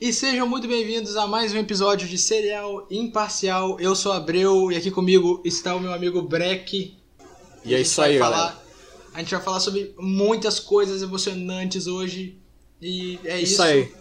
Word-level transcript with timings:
E 0.00 0.12
sejam 0.12 0.48
muito 0.48 0.66
bem-vindos 0.66 1.16
a 1.16 1.26
mais 1.26 1.52
um 1.52 1.58
episódio 1.58 2.08
de 2.08 2.16
Serial 2.16 2.86
Imparcial. 2.90 3.78
Eu 3.78 3.94
sou 3.94 4.12
Abreu 4.12 4.72
e 4.72 4.76
aqui 4.76 4.90
comigo 4.90 5.42
está 5.44 5.74
o 5.74 5.80
meu 5.80 5.92
amigo 5.92 6.22
Breck. 6.22 6.96
E 7.64 7.74
é 7.74 7.80
isso 7.80 8.00
aí, 8.00 8.18
falar, 8.18 8.36
galera. 8.36 8.58
A 9.12 9.18
gente 9.18 9.34
vai 9.34 9.42
falar 9.42 9.60
sobre 9.60 9.94
muitas 9.98 10.58
coisas 10.58 11.02
emocionantes 11.02 11.86
hoje. 11.86 12.38
E 12.80 13.18
é 13.24 13.40
isso. 13.40 13.52
Isso 13.54 13.62
aí. 13.62 13.92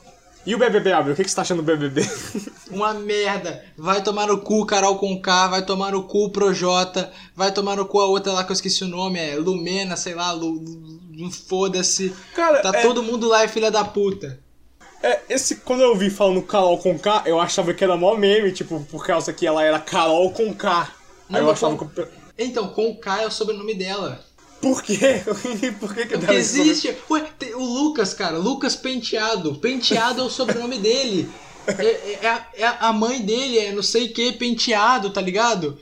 E 0.46 0.56
o 0.56 0.58
BBB, 0.58 0.94
Abreu? 0.94 1.14
O 1.14 1.18
que 1.18 1.24
que 1.24 1.30
você 1.30 1.36
tá 1.36 1.42
achando 1.42 1.62
do 1.62 1.66
BBB? 1.66 2.02
Uma 2.72 2.94
merda. 2.94 3.66
Vai 3.78 4.02
tomar 4.02 4.28
no 4.28 4.40
cu 4.40 4.66
Carol 4.66 4.98
com 4.98 5.20
K, 5.22 5.48
vai 5.50 5.66
tomar 5.66 5.92
no 5.92 6.04
cu 6.04 6.30
Projota, 6.30 7.12
vai 7.36 7.52
tomar 7.54 7.76
no 7.76 7.86
cu 7.86 8.00
a 8.00 8.06
outra 8.06 8.32
lá 8.32 8.44
que 8.46 8.52
eu 8.52 8.56
esqueci 8.56 8.86
o 8.86 8.88
nome, 8.88 9.20
é 9.20 9.36
Lumena, 9.36 9.98
sei 9.98 10.16
lá, 10.16 10.32
Lu- 10.32 10.64
foda-se. 11.50 12.14
Cara, 12.34 12.62
Tá 12.62 12.72
é- 12.74 12.82
todo 12.84 13.04
mundo 13.04 13.28
lá, 13.28 13.44
é 13.44 13.50
filha 13.50 13.70
da 13.70 13.84
puta. 13.84 14.40
É, 15.02 15.22
esse, 15.30 15.58
quando 15.58 15.82
eu 15.82 15.96
vi 15.96 16.10
falando 16.10 16.42
Carol 16.42 16.78
com 16.78 16.98
K, 17.00 17.24
eu 17.26 17.40
achava 17.40 17.74
que 17.74 17.84
era 17.84 17.96
mó 17.96 18.16
meme, 18.16 18.52
tipo, 18.52 18.86
por 18.92 19.06
causa 19.06 19.32
que 19.32 19.48
ela 19.48 19.64
era 19.64 19.80
Carol 19.80 20.32
com 20.32 20.54
K. 20.54 20.82
Aí 20.82 20.88
Não, 21.30 21.40
eu 21.40 21.46
mas 21.46 21.54
achava 21.58 21.76
com- 21.78 21.88
que... 21.88 22.06
Então, 22.38 22.68
com 22.70 22.96
K 22.96 23.24
é 23.24 23.28
o 23.28 23.32
sobrenome 23.32 23.74
dela. 23.76 24.24
Por 24.62 24.84
quê? 24.84 25.22
por 25.80 25.94
que 25.96 26.06
que 26.06 26.18
Porque 26.18 26.34
existe. 26.34 26.96
Ué, 27.10 27.26
tem 27.40 27.54
o 27.56 27.60
Lucas, 27.64 28.14
cara, 28.14 28.38
Lucas 28.38 28.76
Penteado. 28.76 29.56
Penteado 29.56 30.22
é 30.22 30.24
o 30.26 30.30
sobrenome 30.30 30.78
dele. 30.80 31.30
É, 31.68 31.84
é- 31.86 32.20
é 32.24 32.28
a, 32.28 32.48
é 32.56 32.66
a 32.80 32.92
mãe 32.92 33.22
dele, 33.22 33.60
é 33.60 33.72
não 33.72 33.84
sei 33.84 34.06
o 34.08 34.14
que, 34.14 34.32
Penteado, 34.34 35.12
tá 35.12 35.22
ligado? 35.22 35.78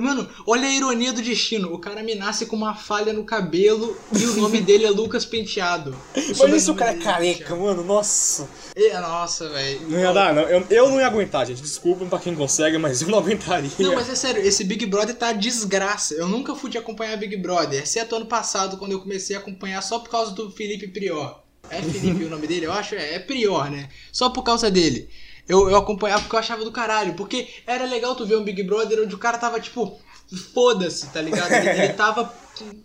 Mano, 0.00 0.28
olha 0.46 0.66
a 0.66 0.72
ironia 0.72 1.12
do 1.12 1.20
destino. 1.20 1.72
O 1.72 1.78
cara 1.78 2.02
me 2.02 2.14
nasce 2.14 2.46
com 2.46 2.56
uma 2.56 2.74
falha 2.74 3.12
no 3.12 3.24
cabelo 3.24 3.96
e 4.16 4.24
o 4.26 4.36
nome 4.36 4.60
dele 4.60 4.86
é 4.86 4.90
Lucas 4.90 5.24
Penteado. 5.24 5.96
Mas 6.14 6.62
isso 6.62 6.72
o 6.72 6.74
cara 6.74 6.92
é 6.92 6.98
careca, 6.98 7.54
mano, 7.54 7.82
nossa. 7.84 8.48
É, 8.74 8.98
nossa, 9.00 9.48
velho. 9.48 9.80
Não 9.88 9.98
ia 9.98 10.12
dar, 10.12 10.34
não. 10.34 10.42
Eu, 10.42 10.64
eu 10.70 10.88
não 10.88 11.00
ia 11.00 11.06
aguentar, 11.06 11.46
gente. 11.46 11.62
Desculpa 11.62 12.04
pra 12.06 12.18
quem 12.18 12.34
consegue, 12.34 12.78
mas 12.78 13.02
eu 13.02 13.08
não 13.08 13.18
aguentaria. 13.18 13.70
Não, 13.78 13.94
mas 13.94 14.08
é 14.08 14.14
sério, 14.14 14.42
esse 14.42 14.64
Big 14.64 14.86
Brother 14.86 15.14
tá 15.14 15.32
desgraça. 15.32 16.14
Eu 16.14 16.28
nunca 16.28 16.54
fui 16.54 16.70
de 16.70 16.78
acompanhar 16.78 17.16
Big 17.16 17.36
Brother, 17.36 17.82
exceto 17.82 18.16
ano 18.16 18.26
passado, 18.26 18.76
quando 18.76 18.92
eu 18.92 19.00
comecei 19.00 19.34
a 19.36 19.38
acompanhar 19.38 19.82
só 19.82 19.98
por 19.98 20.10
causa 20.10 20.32
do 20.32 20.50
Felipe 20.50 20.88
Prior. 20.88 21.40
É 21.70 21.82
Felipe 21.82 22.24
o 22.24 22.30
nome 22.30 22.46
dele? 22.46 22.66
Eu 22.66 22.72
acho, 22.72 22.94
é, 22.94 23.14
é 23.14 23.18
Prior, 23.18 23.70
né? 23.70 23.88
Só 24.12 24.30
por 24.30 24.42
causa 24.42 24.70
dele. 24.70 25.08
Eu, 25.48 25.70
eu 25.70 25.76
acompanhava 25.76 26.22
porque 26.22 26.36
eu 26.36 26.40
achava 26.40 26.64
do 26.64 26.70
caralho. 26.72 27.14
Porque 27.14 27.48
era 27.66 27.84
legal 27.86 28.14
tu 28.14 28.26
ver 28.26 28.36
um 28.36 28.44
Big 28.44 28.62
Brother 28.62 29.00
onde 29.02 29.14
o 29.14 29.18
cara 29.18 29.38
tava 29.38 29.58
tipo, 29.60 29.98
foda-se, 30.54 31.06
tá 31.08 31.20
ligado? 31.22 31.52
Ele, 31.52 31.68
ele 31.84 31.92
tava. 31.94 32.32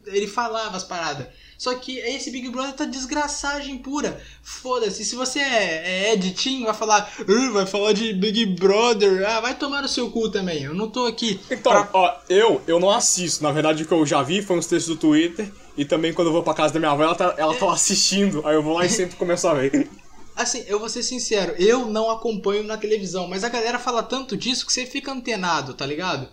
Ele 0.05 0.27
falava 0.27 0.77
as 0.77 0.83
paradas. 0.83 1.27
Só 1.57 1.73
que 1.75 1.97
esse 1.99 2.29
Big 2.29 2.49
Brother 2.49 2.73
tá 2.73 2.83
desgraçagem 2.85 3.77
pura. 3.77 4.19
Foda-se. 4.41 5.05
Se 5.05 5.15
você 5.15 5.39
é, 5.39 6.07
é 6.09 6.13
editinho, 6.13 6.65
vai 6.65 6.73
falar. 6.73 7.09
"Ah, 7.19 7.51
vai 7.51 7.65
falar 7.65 7.93
de 7.93 8.13
Big 8.13 8.45
Brother. 8.47 9.25
Ah, 9.27 9.39
vai 9.39 9.55
tomar 9.55 9.81
no 9.81 9.87
seu 9.87 10.09
cu 10.11 10.29
também. 10.29 10.63
Eu 10.63 10.73
não 10.73 10.89
tô 10.89 11.05
aqui. 11.05 11.39
Então, 11.49 11.71
pra- 11.71 11.89
ó, 11.93 12.13
eu, 12.29 12.61
eu 12.67 12.79
não 12.79 12.89
assisto. 12.89 13.41
Na 13.43 13.51
verdade, 13.51 13.83
o 13.83 13.85
que 13.87 13.93
eu 13.93 14.05
já 14.05 14.21
vi 14.21 14.41
foi 14.41 14.57
uns 14.57 14.67
textos 14.67 14.93
do 14.95 14.99
Twitter. 14.99 15.49
E 15.77 15.85
também 15.85 16.13
quando 16.13 16.27
eu 16.27 16.33
vou 16.33 16.43
pra 16.43 16.53
casa 16.53 16.73
da 16.73 16.79
minha 16.79 16.91
avó, 16.91 17.03
ela 17.03 17.15
tá, 17.15 17.33
ela 17.37 17.55
tá 17.55 17.65
lá 17.65 17.73
assistindo. 17.73 18.45
Aí 18.45 18.55
eu 18.55 18.61
vou 18.63 18.73
lá 18.77 18.85
e 18.85 18.89
sempre 18.89 19.15
começo 19.15 19.47
a 19.47 19.53
ver. 19.53 19.89
Assim, 20.35 20.63
eu 20.67 20.79
vou 20.79 20.89
ser 20.89 21.03
sincero, 21.03 21.53
eu 21.57 21.85
não 21.85 22.09
acompanho 22.09 22.63
na 22.63 22.77
televisão, 22.77 23.27
mas 23.27 23.43
a 23.43 23.49
galera 23.49 23.77
fala 23.77 24.01
tanto 24.01 24.35
disso 24.35 24.65
que 24.65 24.73
você 24.73 24.85
fica 24.85 25.11
antenado, 25.11 25.73
tá 25.73 25.85
ligado? 25.85 26.27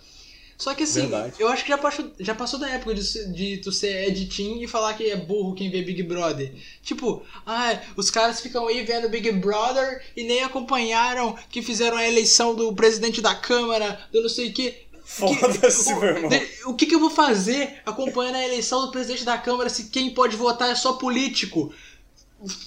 Só 0.61 0.75
que 0.75 0.83
assim, 0.83 1.01
Verdade. 1.01 1.37
eu 1.39 1.49
acho 1.49 1.65
que 1.65 1.71
já 1.71 1.79
passou, 1.79 2.11
já 2.21 2.35
passou 2.35 2.61
da 2.61 2.69
época 2.69 2.95
de, 2.95 3.33
de 3.33 3.57
tu 3.57 3.73
ser 3.73 4.09
editinho 4.09 4.63
e 4.63 4.69
falar 4.69 4.93
que 4.93 5.09
é 5.09 5.17
burro 5.17 5.55
quem 5.55 5.71
vê 5.71 5.81
Big 5.81 6.03
Brother. 6.03 6.53
Tipo, 6.83 7.23
ah, 7.47 7.81
os 7.97 8.11
caras 8.11 8.43
ficam 8.43 8.69
aí 8.69 8.83
vendo 8.83 9.09
Big 9.09 9.33
Brother 9.33 10.03
e 10.15 10.23
nem 10.23 10.43
acompanharam 10.43 11.35
que 11.49 11.63
fizeram 11.63 11.97
a 11.97 12.07
eleição 12.07 12.55
do 12.55 12.75
presidente 12.75 13.23
da 13.23 13.35
Câmara, 13.35 14.07
do 14.13 14.21
não 14.21 14.29
sei 14.29 14.51
o 14.51 14.53
que. 14.53 14.75
Foda-se, 15.03 15.95
o, 15.95 15.99
meu 15.99 16.11
irmão. 16.11 16.31
o 16.67 16.75
que, 16.75 16.85
que 16.85 16.95
eu 16.95 17.01
vou 17.01 17.11
fazer 17.11 17.81
acompanhando 17.87 18.37
a 18.37 18.45
eleição 18.45 18.83
do 18.83 18.93
presidente 18.93 19.25
da 19.25 19.39
Câmara 19.39 19.71
se 19.71 19.85
quem 19.85 20.11
pode 20.11 20.37
votar 20.37 20.71
é 20.71 20.75
só 20.75 20.93
político? 20.93 21.73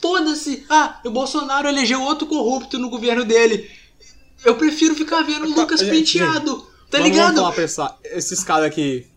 Foda-se! 0.02 0.66
Ah, 0.70 1.00
o 1.06 1.10
Bolsonaro 1.10 1.68
elegeu 1.68 2.02
outro 2.02 2.28
corrupto 2.28 2.78
no 2.78 2.90
governo 2.90 3.26
dele. 3.26 3.70
Eu 4.46 4.56
prefiro 4.56 4.94
ficar 4.96 5.22
vendo 5.24 5.46
o 5.48 5.54
Tá, 5.56 5.62
Lucas 5.62 5.80
gente, 5.80 6.14
Penteado. 6.20 6.58
Tá 6.92 6.98
Vamos- 7.00 7.08
ligado? 7.10 7.36
Vamos 7.36 7.50
lá 7.50 7.52
pensar. 7.56 7.98
Esses 8.04 8.44
caras 8.44 8.66
aqui. 8.66 9.08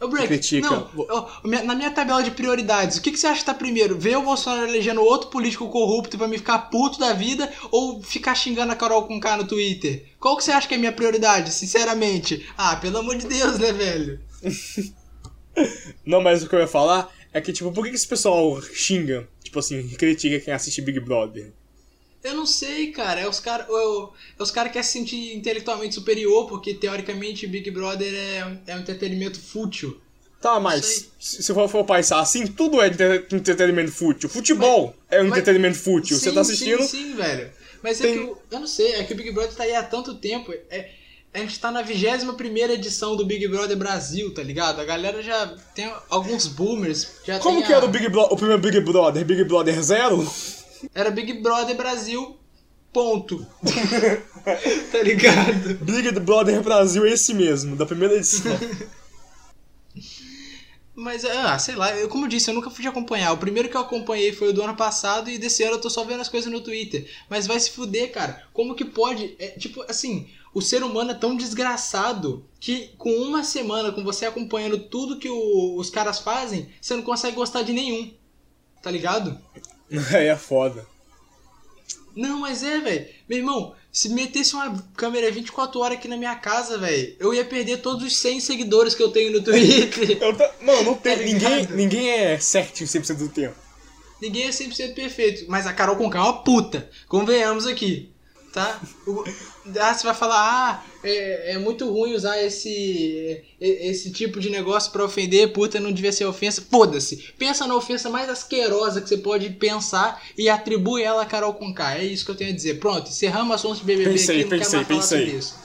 Ô, 0.00 0.08
Breck, 0.08 0.26
critica. 0.26 0.68
Não, 0.68 1.28
minha- 1.44 1.62
na 1.62 1.74
minha 1.74 1.90
tabela 1.90 2.22
de 2.22 2.30
prioridades, 2.30 2.98
o 2.98 3.00
que, 3.00 3.10
que 3.10 3.18
você 3.18 3.28
acha 3.28 3.40
que 3.40 3.46
tá 3.46 3.54
primeiro? 3.54 3.98
Ver 3.98 4.18
o 4.18 4.22
Bolsonaro 4.22 4.68
elegendo 4.68 5.00
outro 5.02 5.30
político 5.30 5.68
corrupto 5.70 6.18
pra 6.18 6.28
me 6.28 6.36
ficar 6.36 6.58
puto 6.70 6.98
da 6.98 7.14
vida 7.14 7.50
ou 7.70 8.02
ficar 8.02 8.34
xingando 8.34 8.72
a 8.72 8.76
Carol 8.76 9.06
com 9.06 9.18
K 9.18 9.36
no 9.38 9.46
Twitter? 9.46 10.04
Qual 10.20 10.36
que 10.36 10.44
você 10.44 10.52
acha 10.52 10.68
que 10.68 10.74
é 10.74 10.76
a 10.76 10.80
minha 10.80 10.92
prioridade, 10.92 11.50
sinceramente? 11.52 12.46
Ah, 12.58 12.76
pelo 12.76 12.98
amor 12.98 13.16
de 13.16 13.26
Deus, 13.26 13.58
né, 13.58 13.72
velho? 13.72 14.20
Não, 16.04 16.20
mas 16.20 16.42
o 16.42 16.48
que 16.48 16.54
eu 16.54 16.60
ia 16.60 16.66
falar 16.68 17.08
é 17.32 17.40
que, 17.40 17.52
tipo, 17.52 17.72
por 17.72 17.84
que 17.84 17.90
que 17.90 17.96
esse 17.96 18.06
pessoal 18.06 18.60
xinga? 18.62 19.28
Tipo 19.46 19.60
assim, 19.60 19.88
critica 19.90 20.40
quem 20.40 20.52
assiste 20.52 20.82
Big 20.82 20.98
Brother? 21.00 21.52
Eu 22.22 22.34
não 22.34 22.44
sei, 22.46 22.90
cara. 22.90 23.20
É 23.20 23.28
os 23.28 23.38
caras 23.38 23.66
é 23.68 24.42
os 24.42 24.50
cara 24.50 24.68
que 24.68 24.72
querem 24.74 24.86
se 24.86 24.92
sentir 24.92 25.36
intelectualmente 25.36 25.94
superior, 25.94 26.48
porque 26.48 26.74
teoricamente 26.74 27.46
Big 27.46 27.70
Brother 27.70 28.12
é, 28.12 28.58
é 28.66 28.76
um 28.76 28.80
entretenimento 28.80 29.40
fútil. 29.40 30.00
Tá, 30.40 30.58
mas 30.60 31.08
se 31.18 31.54
for, 31.54 31.68
for 31.68 31.84
pensar 31.84 32.20
assim, 32.20 32.46
tudo 32.46 32.82
é 32.82 32.88
entre- 32.88 33.26
entretenimento 33.32 33.92
fútil. 33.92 34.28
Futebol 34.28 34.94
é 35.08 35.20
um 35.20 35.28
mas- 35.28 35.38
entretenimento 35.38 35.78
fútil. 35.78 36.16
Você 36.18 36.28
Sim, 36.30 36.34
tá 36.34 36.40
assistindo. 36.40 36.82
Sim, 36.82 36.88
sim, 36.88 37.14
velho. 37.14 37.50
Mas 37.82 38.00
é 38.00 38.04
Tem- 38.04 38.14
que 38.14 38.18
eu, 38.20 38.42
eu 38.50 38.60
não 38.60 38.66
sei, 38.66 38.92
é 38.94 39.04
que 39.04 39.12
o 39.12 39.16
Big 39.16 39.30
Brother 39.30 39.54
tá 39.54 39.62
aí 39.62 39.74
há 39.74 39.82
tanto 39.82 40.16
tempo. 40.16 40.52
É, 40.70 40.90
a 41.36 41.38
gente 41.40 41.58
tá 41.60 41.70
na 41.70 41.82
21 41.82 42.70
edição 42.70 43.14
do 43.14 43.24
Big 43.26 43.46
Brother 43.48 43.76
Brasil, 43.76 44.32
tá 44.32 44.42
ligado? 44.42 44.80
A 44.80 44.84
galera 44.84 45.22
já 45.22 45.46
tem 45.74 45.92
alguns 46.08 46.46
boomers. 46.46 47.08
Já 47.26 47.38
Como 47.38 47.58
tem 47.58 47.66
que 47.66 47.72
a- 47.72 47.76
era 47.76 47.84
o, 47.84 47.88
Big 47.88 48.08
Bro- 48.08 48.28
o 48.30 48.36
primeiro 48.36 48.60
Big 48.62 48.80
Brother? 48.80 49.24
Big 49.24 49.44
Brother 49.44 49.82
Zero? 49.82 50.26
Era 50.94 51.10
Big 51.10 51.32
Brother 51.34 51.76
Brasil, 51.76 52.38
ponto. 52.92 53.46
tá 54.92 55.02
ligado? 55.02 55.74
Big 55.84 56.10
Brother 56.20 56.62
Brasil 56.62 57.04
é 57.04 57.10
esse 57.12 57.34
mesmo, 57.34 57.76
da 57.76 57.84
primeira 57.84 58.14
edição. 58.14 58.52
Mas, 60.94 61.26
ah, 61.26 61.58
sei 61.58 61.74
lá, 61.74 61.94
eu, 61.94 62.08
como 62.08 62.24
eu 62.24 62.28
disse, 62.28 62.48
eu 62.48 62.54
nunca 62.54 62.70
fui 62.70 62.86
acompanhar. 62.86 63.30
O 63.32 63.36
primeiro 63.36 63.68
que 63.68 63.76
eu 63.76 63.80
acompanhei 63.82 64.32
foi 64.32 64.48
o 64.48 64.52
do 64.54 64.62
ano 64.62 64.74
passado 64.74 65.28
e 65.28 65.36
desse 65.36 65.62
ano 65.62 65.74
eu 65.74 65.80
tô 65.80 65.90
só 65.90 66.02
vendo 66.04 66.22
as 66.22 66.28
coisas 66.30 66.50
no 66.50 66.62
Twitter. 66.62 67.06
Mas 67.28 67.46
vai 67.46 67.60
se 67.60 67.70
fuder, 67.70 68.10
cara. 68.12 68.42
Como 68.54 68.74
que 68.74 68.84
pode? 68.84 69.36
É, 69.38 69.48
tipo, 69.48 69.84
assim, 69.90 70.26
o 70.56 70.62
ser 70.62 70.82
humano 70.82 71.10
é 71.10 71.14
tão 71.14 71.36
desgraçado 71.36 72.46
que 72.58 72.88
com 72.96 73.10
uma 73.10 73.44
semana, 73.44 73.92
com 73.92 74.02
você 74.02 74.24
acompanhando 74.24 74.78
tudo 74.78 75.18
que 75.18 75.28
o- 75.28 75.76
os 75.76 75.90
caras 75.90 76.18
fazem, 76.18 76.68
você 76.80 76.96
não 76.96 77.02
consegue 77.02 77.36
gostar 77.36 77.62
de 77.62 77.72
nenhum. 77.72 78.12
Tá 78.82 78.90
ligado? 78.90 79.38
Aí 80.14 80.26
é 80.28 80.36
foda. 80.36 80.86
Não, 82.14 82.40
mas 82.40 82.62
é, 82.62 82.78
velho. 82.80 83.06
Meu 83.28 83.38
irmão, 83.38 83.74
se 83.92 84.08
metesse 84.08 84.54
uma 84.54 84.82
câmera 84.96 85.30
24 85.30 85.78
horas 85.80 85.98
aqui 85.98 86.08
na 86.08 86.16
minha 86.16 86.34
casa, 86.36 86.78
velho, 86.78 87.14
eu 87.20 87.34
ia 87.34 87.44
perder 87.44 87.82
todos 87.82 88.02
os 88.06 88.16
100 88.16 88.40
seguidores 88.40 88.94
que 88.94 89.02
eu 89.02 89.10
tenho 89.10 89.32
no 89.32 89.42
Twitter. 89.42 90.16
Eu 90.22 90.34
tá- 90.34 90.50
Mano, 90.62 90.82
não 90.84 90.94
tem. 90.94 91.16
Tá 91.18 91.22
ninguém, 91.22 91.66
ninguém 91.72 92.10
é 92.10 92.38
certinho 92.38 92.88
100% 92.88 93.18
do 93.18 93.28
tempo. 93.28 93.54
Ninguém 94.22 94.44
é 94.44 94.50
100% 94.50 94.94
perfeito, 94.94 95.44
mas 95.48 95.66
a 95.66 95.74
Carol 95.74 95.96
Conká 95.96 96.18
é 96.18 96.22
uma 96.22 96.42
puta. 96.42 96.88
Convenhamos 97.06 97.66
aqui, 97.66 98.10
tá? 98.56 98.80
O- 99.06 99.22
Ah, 99.78 99.92
você 99.92 100.04
vai 100.06 100.14
falar, 100.14 100.36
ah, 100.38 100.84
é, 101.04 101.52
é 101.54 101.58
muito 101.58 101.90
ruim 101.90 102.14
usar 102.14 102.40
esse, 102.42 103.42
esse 103.60 104.10
tipo 104.12 104.40
de 104.40 104.48
negócio 104.48 104.90
pra 104.92 105.04
ofender, 105.04 105.52
puta, 105.52 105.78
não 105.80 105.92
devia 105.92 106.12
ser 106.12 106.24
ofensa. 106.24 106.62
Foda-se. 106.70 107.16
Pensa 107.38 107.66
na 107.66 107.74
ofensa 107.76 108.08
mais 108.08 108.28
asquerosa 108.30 109.00
que 109.02 109.08
você 109.08 109.18
pode 109.18 109.50
pensar 109.50 110.22
e 110.38 110.48
atribui 110.48 111.02
ela 111.02 111.22
a 111.22 111.26
Carol 111.26 111.52
Conká. 111.54 111.98
É 111.98 112.04
isso 112.04 112.24
que 112.24 112.30
eu 112.30 112.34
tenho 112.36 112.50
a 112.50 112.54
dizer. 112.54 112.78
Pronto, 112.78 113.10
encerramos 113.10 113.50
o 113.50 113.54
assunto 113.54 113.78
de 113.80 113.84
BBB 113.84 114.10
Pensei, 114.12 114.40
aqui, 114.40 114.50
não 114.50 114.58
pensei, 114.58 114.78
quero 114.80 114.94
mais 114.94 115.08
falar 115.08 115.20
pensei. 115.20 115.26
sobre 115.26 115.38
isso. 115.38 115.58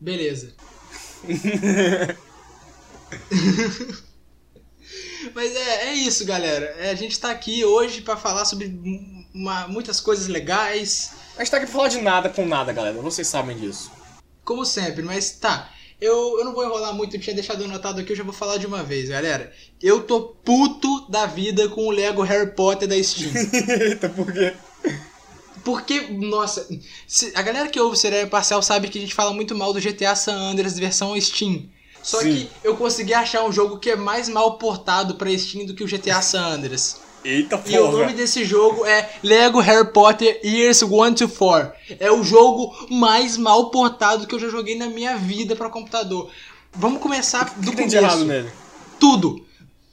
Beleza. 0.00 0.52
Mas 5.34 5.54
é, 5.56 5.86
é 5.88 5.94
isso, 5.94 6.24
galera. 6.24 6.66
É, 6.78 6.90
a 6.90 6.94
gente 6.94 7.18
tá 7.18 7.30
aqui 7.30 7.64
hoje 7.64 8.02
pra 8.02 8.16
falar 8.16 8.44
sobre 8.44 8.66
uma- 9.34 9.66
muitas 9.68 10.00
coisas 10.00 10.26
legais, 10.28 11.12
A 11.36 11.40
gente 11.40 11.50
tá 11.50 11.56
aqui 11.56 11.66
pra 11.66 11.74
falar 11.74 11.88
de 11.88 12.00
nada 12.00 12.28
com 12.28 12.46
nada, 12.46 12.72
galera. 12.72 13.00
Vocês 13.00 13.26
sabem 13.26 13.56
disso. 13.56 13.90
como 14.44 14.64
sempre. 14.64 15.02
Mas 15.02 15.32
tá, 15.32 15.70
eu, 16.00 16.38
eu 16.38 16.44
não 16.44 16.52
vou 16.54 16.64
enrolar 16.64 16.94
muito, 16.94 17.16
eu 17.16 17.20
tinha 17.20 17.34
deixado 17.34 17.64
anotado 17.64 18.00
aqui, 18.00 18.12
eu 18.12 18.16
já 18.16 18.22
vou 18.24 18.32
falar 18.32 18.56
de 18.58 18.66
uma 18.66 18.82
vez, 18.82 19.08
galera. 19.08 19.52
Eu 19.82 20.02
tô 20.02 20.20
puto 20.44 21.10
da 21.10 21.26
vida 21.26 21.68
com 21.68 21.86
o 21.86 21.90
Lego 21.90 22.22
Harry 22.22 22.50
Potter 22.52 22.86
da 22.88 23.02
Steam. 23.02 23.30
Eita, 23.80 24.08
por 24.08 24.32
quê? 24.32 24.54
Porque, 25.64 26.00
nossa, 26.12 26.68
se- 27.08 27.32
a 27.34 27.40
galera 27.42 27.68
que 27.70 27.80
ouve 27.80 27.96
o 27.96 27.98
Cereal 27.98 28.28
Parcial 28.28 28.62
sabe 28.62 28.88
que 28.88 28.98
a 28.98 29.00
gente 29.00 29.14
fala 29.14 29.32
muito 29.32 29.54
mal 29.54 29.72
do 29.72 29.80
GTA 29.80 30.14
San 30.14 30.34
Andreas 30.36 30.78
versão 30.78 31.18
Steam. 31.20 31.68
Só 32.02 32.20
Sim. 32.20 32.34
que 32.62 32.68
eu 32.68 32.76
consegui 32.76 33.14
achar 33.14 33.42
um 33.44 33.50
jogo 33.50 33.78
que 33.78 33.88
é 33.90 33.96
mais 33.96 34.28
mal 34.28 34.58
portado 34.58 35.14
pra 35.14 35.36
Steam 35.38 35.64
do 35.64 35.74
que 35.74 35.82
o 35.82 35.86
GTA 35.88 36.20
San 36.20 36.44
Andreas. 36.44 37.00
Eita 37.24 37.62
E 37.66 37.78
o 37.78 37.86
porra. 37.86 37.98
nome 38.00 38.12
desse 38.12 38.44
jogo 38.44 38.84
é 38.84 39.10
Lego 39.22 39.58
Harry 39.60 39.90
Potter 39.92 40.40
Years 40.44 40.82
1 40.82 41.14
to 41.14 41.28
4. 41.28 41.72
É 41.98 42.12
o 42.12 42.22
jogo 42.22 42.74
mais 42.90 43.36
mal 43.36 43.70
portado 43.70 44.26
que 44.26 44.34
eu 44.34 44.38
já 44.38 44.48
joguei 44.48 44.76
na 44.76 44.88
minha 44.88 45.16
vida 45.16 45.56
pra 45.56 45.70
computador. 45.70 46.30
Vamos 46.72 47.00
começar 47.00 47.54
do 47.56 47.70
que 47.70 47.76
tem 47.76 47.86
de 47.86 47.96
começo. 47.96 48.14
errado 48.16 48.24
nele? 48.26 48.50
Tudo. 49.00 49.44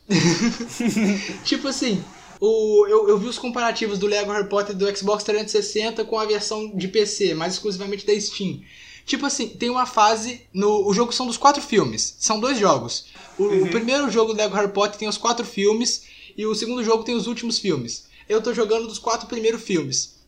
tipo 1.46 1.68
assim, 1.68 2.04
o, 2.40 2.86
eu, 2.88 3.08
eu 3.08 3.18
vi 3.18 3.28
os 3.28 3.38
comparativos 3.38 3.98
do 3.98 4.08
Lego 4.08 4.32
Harry 4.32 4.50
Potter 4.50 4.76
do 4.76 4.96
Xbox 4.96 5.24
360 5.24 6.04
com 6.06 6.20
a 6.20 6.26
versão 6.26 6.70
de 6.76 6.88
PC, 6.88 7.34
mais 7.34 7.54
exclusivamente 7.54 8.06
da 8.06 8.20
Steam. 8.20 8.62
Tipo 9.06 9.26
assim, 9.26 9.48
tem 9.48 9.70
uma 9.70 9.86
fase. 9.86 10.42
no 10.54 10.88
O 10.88 10.94
jogo 10.94 11.12
são 11.12 11.26
dos 11.26 11.38
quatro 11.38 11.62
filmes. 11.62 12.16
São 12.20 12.40
dois 12.40 12.58
jogos. 12.58 13.06
O, 13.38 13.46
o 13.46 13.68
primeiro 13.70 14.10
jogo 14.12 14.34
do 14.34 14.38
Lego 14.38 14.56
Harry 14.56 14.72
Potter 14.72 14.98
tem 15.00 15.08
os 15.08 15.18
quatro 15.18 15.46
filmes. 15.46 16.04
E 16.38 16.46
o 16.46 16.56
segundo 16.56 16.84
jogo 16.84 17.04
tem 17.04 17.16
os 17.16 17.28
últimos 17.28 17.60
filmes. 17.60 18.08
Eu 18.28 18.42
tô 18.42 18.54
jogando 18.54 18.88
dos 18.88 19.00
quatro 19.00 19.28
primeiros 19.28 19.62
filmes. 19.62 20.22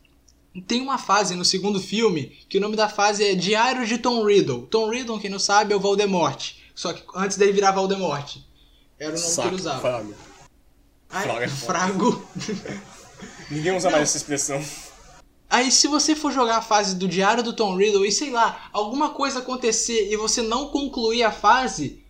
Tem 0.66 0.80
uma 0.80 0.98
fase 0.98 1.34
no 1.34 1.44
segundo 1.44 1.80
filme 1.80 2.38
que 2.48 2.58
o 2.58 2.60
nome 2.60 2.76
da 2.76 2.88
fase 2.88 3.24
é 3.24 3.34
Diário 3.34 3.86
de 3.86 3.98
Tom 3.98 4.24
Riddle. 4.24 4.66
Tom 4.66 4.88
Riddle, 4.88 5.18
quem 5.18 5.30
não 5.30 5.38
sabe, 5.38 5.72
é 5.72 5.76
o 5.76 5.80
Voldemort. 5.80 6.52
Só 6.74 6.92
que 6.92 7.02
antes 7.14 7.36
dele 7.36 7.52
virar 7.52 7.72
Voldemort. 7.72 8.36
Era 8.98 9.10
o 9.10 9.14
nome 9.14 9.24
que 9.24 9.32
Saco, 9.32 9.48
ele 9.48 9.56
usava. 9.56 9.80
fraga. 9.80 10.14
Ai, 11.10 11.48
frago. 11.48 12.28
Ninguém 13.50 13.76
usa 13.76 13.90
mais 13.90 14.02
essa 14.02 14.16
expressão. 14.16 14.62
Aí 15.48 15.70
se 15.70 15.86
você 15.86 16.16
for 16.16 16.32
jogar 16.32 16.56
a 16.58 16.62
fase 16.62 16.96
do 16.96 17.06
Diário 17.06 17.42
do 17.42 17.52
Tom 17.52 17.76
Riddle 17.76 18.04
e 18.04 18.10
sei 18.10 18.30
lá, 18.30 18.68
alguma 18.72 19.10
coisa 19.10 19.38
acontecer 19.38 20.10
e 20.10 20.16
você 20.16 20.42
não 20.42 20.68
concluir 20.68 21.22
a 21.22 21.30
fase, 21.30 22.04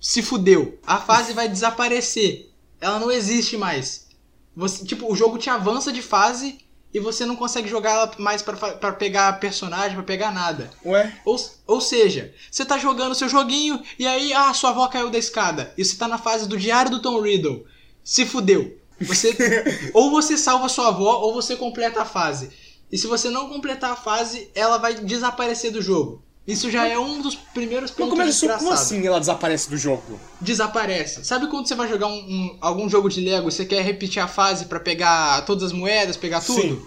se 0.00 0.22
fudeu. 0.22 0.78
A 0.86 0.98
fase 0.98 1.32
vai 1.32 1.48
desaparecer. 1.48 2.50
Ela 2.80 2.98
não 2.98 3.10
existe 3.10 3.56
mais. 3.56 4.06
Você, 4.54 4.84
tipo, 4.84 5.10
o 5.10 5.16
jogo 5.16 5.38
te 5.38 5.50
avança 5.50 5.92
de 5.92 6.00
fase 6.02 6.58
e 6.92 6.98
você 6.98 7.26
não 7.26 7.36
consegue 7.36 7.68
jogar 7.68 7.90
ela 7.90 8.10
mais 8.18 8.40
pra 8.40 8.92
pegar 8.92 9.38
personagem, 9.38 9.94
pra 9.94 10.02
pegar 10.02 10.32
nada. 10.32 10.70
Ué? 10.84 11.20
Ou, 11.24 11.36
ou 11.66 11.80
seja, 11.80 12.34
você 12.50 12.64
tá 12.64 12.78
jogando 12.78 13.14
seu 13.14 13.28
joguinho 13.28 13.82
e 13.98 14.06
aí, 14.06 14.32
ah, 14.32 14.54
sua 14.54 14.70
avó 14.70 14.86
caiu 14.88 15.10
da 15.10 15.18
escada. 15.18 15.74
E 15.76 15.84
você 15.84 15.96
tá 15.96 16.08
na 16.08 16.16
fase 16.16 16.48
do 16.48 16.56
diário 16.56 16.90
do 16.90 17.02
Tom 17.02 17.20
Riddle. 17.20 17.66
Se 18.02 18.24
fudeu. 18.24 18.78
Você, 19.00 19.36
ou 19.92 20.10
você 20.10 20.38
salva 20.38 20.70
sua 20.70 20.88
avó 20.88 21.18
ou 21.20 21.34
você 21.34 21.54
completa 21.54 22.00
a 22.00 22.06
fase. 22.06 22.50
E 22.90 22.96
se 22.96 23.06
você 23.06 23.28
não 23.28 23.48
completar 23.48 23.92
a 23.92 23.96
fase, 23.96 24.50
ela 24.54 24.78
vai 24.78 24.94
desaparecer 24.94 25.70
do 25.70 25.82
jogo. 25.82 26.22
Isso 26.46 26.70
já 26.70 26.86
é 26.86 26.96
um 26.98 27.20
dos 27.20 27.34
primeiros 27.34 27.90
Mas 27.90 27.96
pontos 27.96 28.10
como, 28.10 28.22
é 28.22 28.26
isso, 28.28 28.48
como 28.48 28.72
assim 28.72 29.04
ela 29.04 29.18
desaparece 29.18 29.68
do 29.68 29.76
jogo? 29.76 30.20
Desaparece. 30.40 31.24
Sabe 31.24 31.48
quando 31.48 31.66
você 31.66 31.74
vai 31.74 31.88
jogar 31.88 32.06
um, 32.06 32.12
um- 32.18 32.58
algum 32.60 32.88
jogo 32.88 33.08
de 33.08 33.20
Lego 33.20 33.48
e 33.48 33.52
você 33.52 33.64
quer 33.64 33.82
repetir 33.82 34.22
a 34.22 34.28
fase 34.28 34.66
pra 34.66 34.78
pegar 34.78 35.44
todas 35.44 35.64
as 35.64 35.72
moedas, 35.72 36.16
pegar 36.16 36.40
tudo? 36.40 36.60
Sim. 36.62 36.86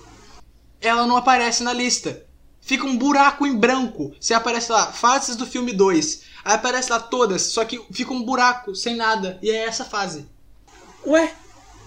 ela 0.82 1.06
não 1.06 1.18
aparece 1.18 1.62
na 1.62 1.74
lista. 1.74 2.24
Fica 2.62 2.86
um 2.86 2.98
buraco 2.98 3.46
em 3.46 3.54
branco. 3.56 4.14
Você 4.20 4.34
aparece 4.34 4.72
lá, 4.72 4.94
fases 4.94 5.36
do 5.36 5.46
filme 5.46 5.74
2. 5.74 6.22
Aí 6.46 6.56
aparece 6.56 6.90
lá 6.90 7.00
todas, 7.00 7.42
só 7.42 7.66
que 7.66 7.82
fica 7.92 8.14
um 8.14 8.24
buraco 8.24 8.74
sem 8.74 8.96
nada. 8.96 9.38
E 9.42 9.50
é 9.50 9.66
essa 9.66 9.84
fase. 9.84 10.26
Ué? 11.06 11.34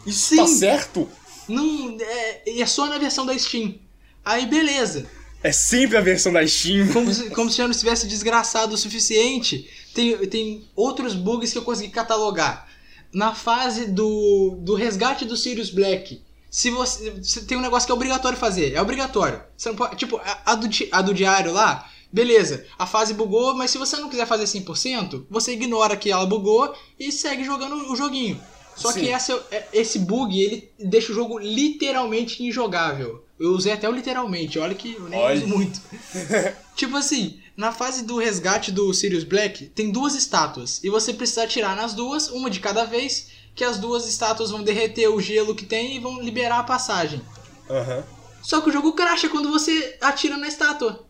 Isso 0.04 0.28
Sim. 0.30 0.36
tá 0.36 0.46
certo? 0.46 1.08
Não, 1.48 1.96
é, 2.00 2.42
e 2.50 2.60
é 2.62 2.66
só 2.66 2.86
na 2.86 2.98
versão 2.98 3.24
da 3.24 3.36
Steam. 3.38 3.76
Aí 4.24 4.44
beleza. 4.46 5.06
É 5.42 5.50
sempre 5.50 5.96
a 5.96 6.00
versão 6.00 6.32
da 6.32 6.46
Steam. 6.46 6.88
Como 6.92 7.12
se, 7.12 7.30
como 7.30 7.50
se 7.50 7.60
não 7.60 7.70
estivesse 7.70 8.06
desgraçado 8.06 8.74
o 8.74 8.78
suficiente. 8.78 9.68
Tem, 9.92 10.16
tem 10.28 10.64
outros 10.76 11.14
bugs 11.14 11.52
que 11.52 11.58
eu 11.58 11.62
consegui 11.62 11.90
catalogar. 11.90 12.68
Na 13.12 13.34
fase 13.34 13.86
do, 13.86 14.56
do 14.60 14.74
resgate 14.74 15.24
do 15.24 15.36
Sirius 15.36 15.70
Black. 15.70 16.22
Se 16.50 16.70
você, 16.70 17.10
você 17.10 17.42
tem 17.42 17.58
um 17.58 17.62
negócio 17.62 17.86
que 17.86 17.92
é 17.92 17.94
obrigatório 17.94 18.38
fazer. 18.38 18.72
É 18.74 18.80
obrigatório. 18.80 19.42
Você 19.56 19.68
não 19.68 19.76
pode, 19.76 19.96
tipo, 19.96 20.16
a, 20.18 20.52
a 20.52 20.54
do, 20.54 20.68
a 20.92 21.02
do 21.02 21.14
diário 21.14 21.52
lá. 21.52 21.88
Beleza, 22.12 22.66
a 22.78 22.86
fase 22.86 23.14
bugou, 23.14 23.54
mas 23.54 23.70
se 23.70 23.78
você 23.78 23.96
não 23.96 24.10
quiser 24.10 24.26
fazer 24.26 24.44
100%, 24.44 25.24
você 25.30 25.52
ignora 25.52 25.96
que 25.96 26.10
ela 26.10 26.26
bugou 26.26 26.74
e 27.00 27.10
segue 27.10 27.42
jogando 27.42 27.90
o 27.90 27.96
joguinho. 27.96 28.38
Só 28.76 28.92
Sim. 28.92 29.00
que 29.00 29.08
essa, 29.08 29.42
é- 29.50 29.66
esse 29.72 29.98
bug, 29.98 30.38
ele 30.38 30.70
deixa 30.78 31.12
o 31.12 31.14
jogo 31.14 31.38
literalmente 31.38 32.42
injogável. 32.42 33.24
Eu 33.42 33.50
usei 33.50 33.72
até 33.72 33.88
o 33.88 33.92
literalmente, 33.92 34.56
olha 34.56 34.72
que 34.72 34.94
eu 34.94 35.08
nem 35.08 35.18
Olha. 35.18 35.34
uso 35.34 35.48
muito. 35.48 35.80
Tipo 36.76 36.96
assim, 36.96 37.40
na 37.56 37.72
fase 37.72 38.04
do 38.04 38.16
resgate 38.16 38.70
do 38.70 38.94
Sirius 38.94 39.24
Black, 39.24 39.66
tem 39.66 39.90
duas 39.90 40.14
estátuas. 40.14 40.78
E 40.84 40.88
você 40.88 41.12
precisa 41.12 41.42
atirar 41.42 41.74
nas 41.74 41.92
duas, 41.92 42.28
uma 42.28 42.48
de 42.48 42.60
cada 42.60 42.84
vez, 42.84 43.30
que 43.52 43.64
as 43.64 43.78
duas 43.78 44.08
estátuas 44.08 44.52
vão 44.52 44.62
derreter 44.62 45.08
o 45.08 45.20
gelo 45.20 45.56
que 45.56 45.66
tem 45.66 45.96
e 45.96 45.98
vão 45.98 46.22
liberar 46.22 46.60
a 46.60 46.62
passagem. 46.62 47.20
Aham. 47.68 48.04
Só 48.40 48.60
que 48.60 48.70
o 48.70 48.72
jogo 48.72 48.92
cracha 48.92 49.28
quando 49.28 49.50
você 49.50 49.98
atira 50.00 50.36
na 50.36 50.46
estátua. 50.46 51.04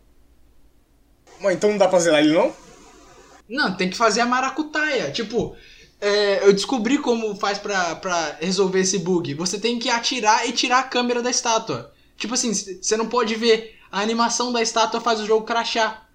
Mas 1.39 1.55
então 1.55 1.69
não 1.69 1.77
dá 1.77 1.87
pra 1.87 1.99
zerar 1.99 2.21
ele 2.21 2.33
não? 2.33 2.51
Não, 3.47 3.77
tem 3.77 3.91
que 3.91 3.97
fazer 3.97 4.21
a 4.21 4.25
maracutaia. 4.25 5.11
Tipo, 5.11 5.55
é, 6.01 6.43
eu 6.47 6.51
descobri 6.51 6.97
como 6.97 7.35
faz 7.35 7.59
pra, 7.59 7.95
pra 7.95 8.37
resolver 8.41 8.79
esse 8.79 8.97
bug. 8.97 9.35
Você 9.35 9.59
tem 9.59 9.77
que 9.77 9.91
atirar 9.91 10.49
e 10.49 10.51
tirar 10.51 10.79
a 10.79 10.83
câmera 10.83 11.21
da 11.21 11.29
estátua. 11.29 11.92
Tipo 12.17 12.33
assim, 12.33 12.53
você 12.53 12.95
não 12.97 13.07
pode 13.07 13.35
ver. 13.35 13.79
A 13.91 13.99
animação 14.01 14.51
da 14.51 14.61
estátua 14.61 14.99
faz 15.01 15.19
o 15.19 15.25
jogo 15.25 15.45
crachar. 15.45 16.07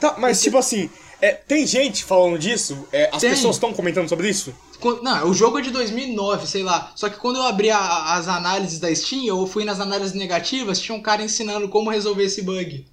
Tá, 0.00 0.16
mas 0.18 0.42
tipo 0.42 0.58
assim, 0.58 0.90
é, 1.20 1.32
tem 1.32 1.66
gente 1.66 2.04
falando 2.04 2.38
disso? 2.38 2.86
É, 2.92 3.08
as 3.12 3.20
Tem. 3.22 3.30
pessoas 3.30 3.56
estão 3.56 3.72
comentando 3.72 4.08
sobre 4.08 4.28
isso? 4.28 4.54
Não, 5.02 5.30
o 5.30 5.34
jogo 5.34 5.58
é 5.58 5.62
de 5.62 5.70
2009, 5.70 6.46
sei 6.46 6.62
lá. 6.62 6.92
Só 6.94 7.08
que 7.08 7.16
quando 7.16 7.36
eu 7.36 7.42
abri 7.44 7.70
a- 7.70 8.14
as 8.14 8.28
análises 8.28 8.78
da 8.78 8.94
Steam, 8.94 9.24
eu 9.24 9.46
fui 9.46 9.64
nas 9.64 9.80
análises 9.80 10.14
negativas, 10.14 10.78
tinha 10.78 10.96
um 10.96 11.00
cara 11.00 11.22
ensinando 11.22 11.68
como 11.70 11.88
resolver 11.90 12.24
esse 12.24 12.42
bug. 12.42 12.86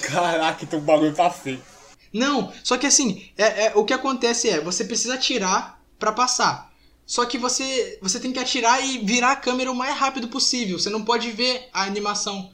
Caraca, 0.00 0.64
então 0.64 0.78
o 0.78 0.82
bagulho 0.82 1.12
tá 1.14 1.28
feio. 1.30 1.60
Não, 2.12 2.52
só 2.62 2.76
que 2.76 2.86
assim, 2.86 3.28
é, 3.36 3.66
é- 3.66 3.72
o 3.74 3.84
que 3.84 3.92
acontece 3.92 4.48
é, 4.48 4.60
você 4.60 4.84
precisa 4.84 5.14
atirar 5.14 5.80
pra 5.98 6.12
passar. 6.12 6.70
Só 7.06 7.26
que 7.26 7.36
você, 7.36 7.98
você 8.00 8.18
tem 8.18 8.32
que 8.32 8.38
atirar 8.38 8.84
e 8.84 8.98
virar 8.98 9.32
a 9.32 9.36
câmera 9.36 9.70
o 9.70 9.74
mais 9.74 9.96
rápido 9.96 10.28
possível. 10.28 10.78
Você 10.78 10.88
não 10.88 11.04
pode 11.04 11.30
ver 11.30 11.68
a 11.72 11.84
animação. 11.84 12.50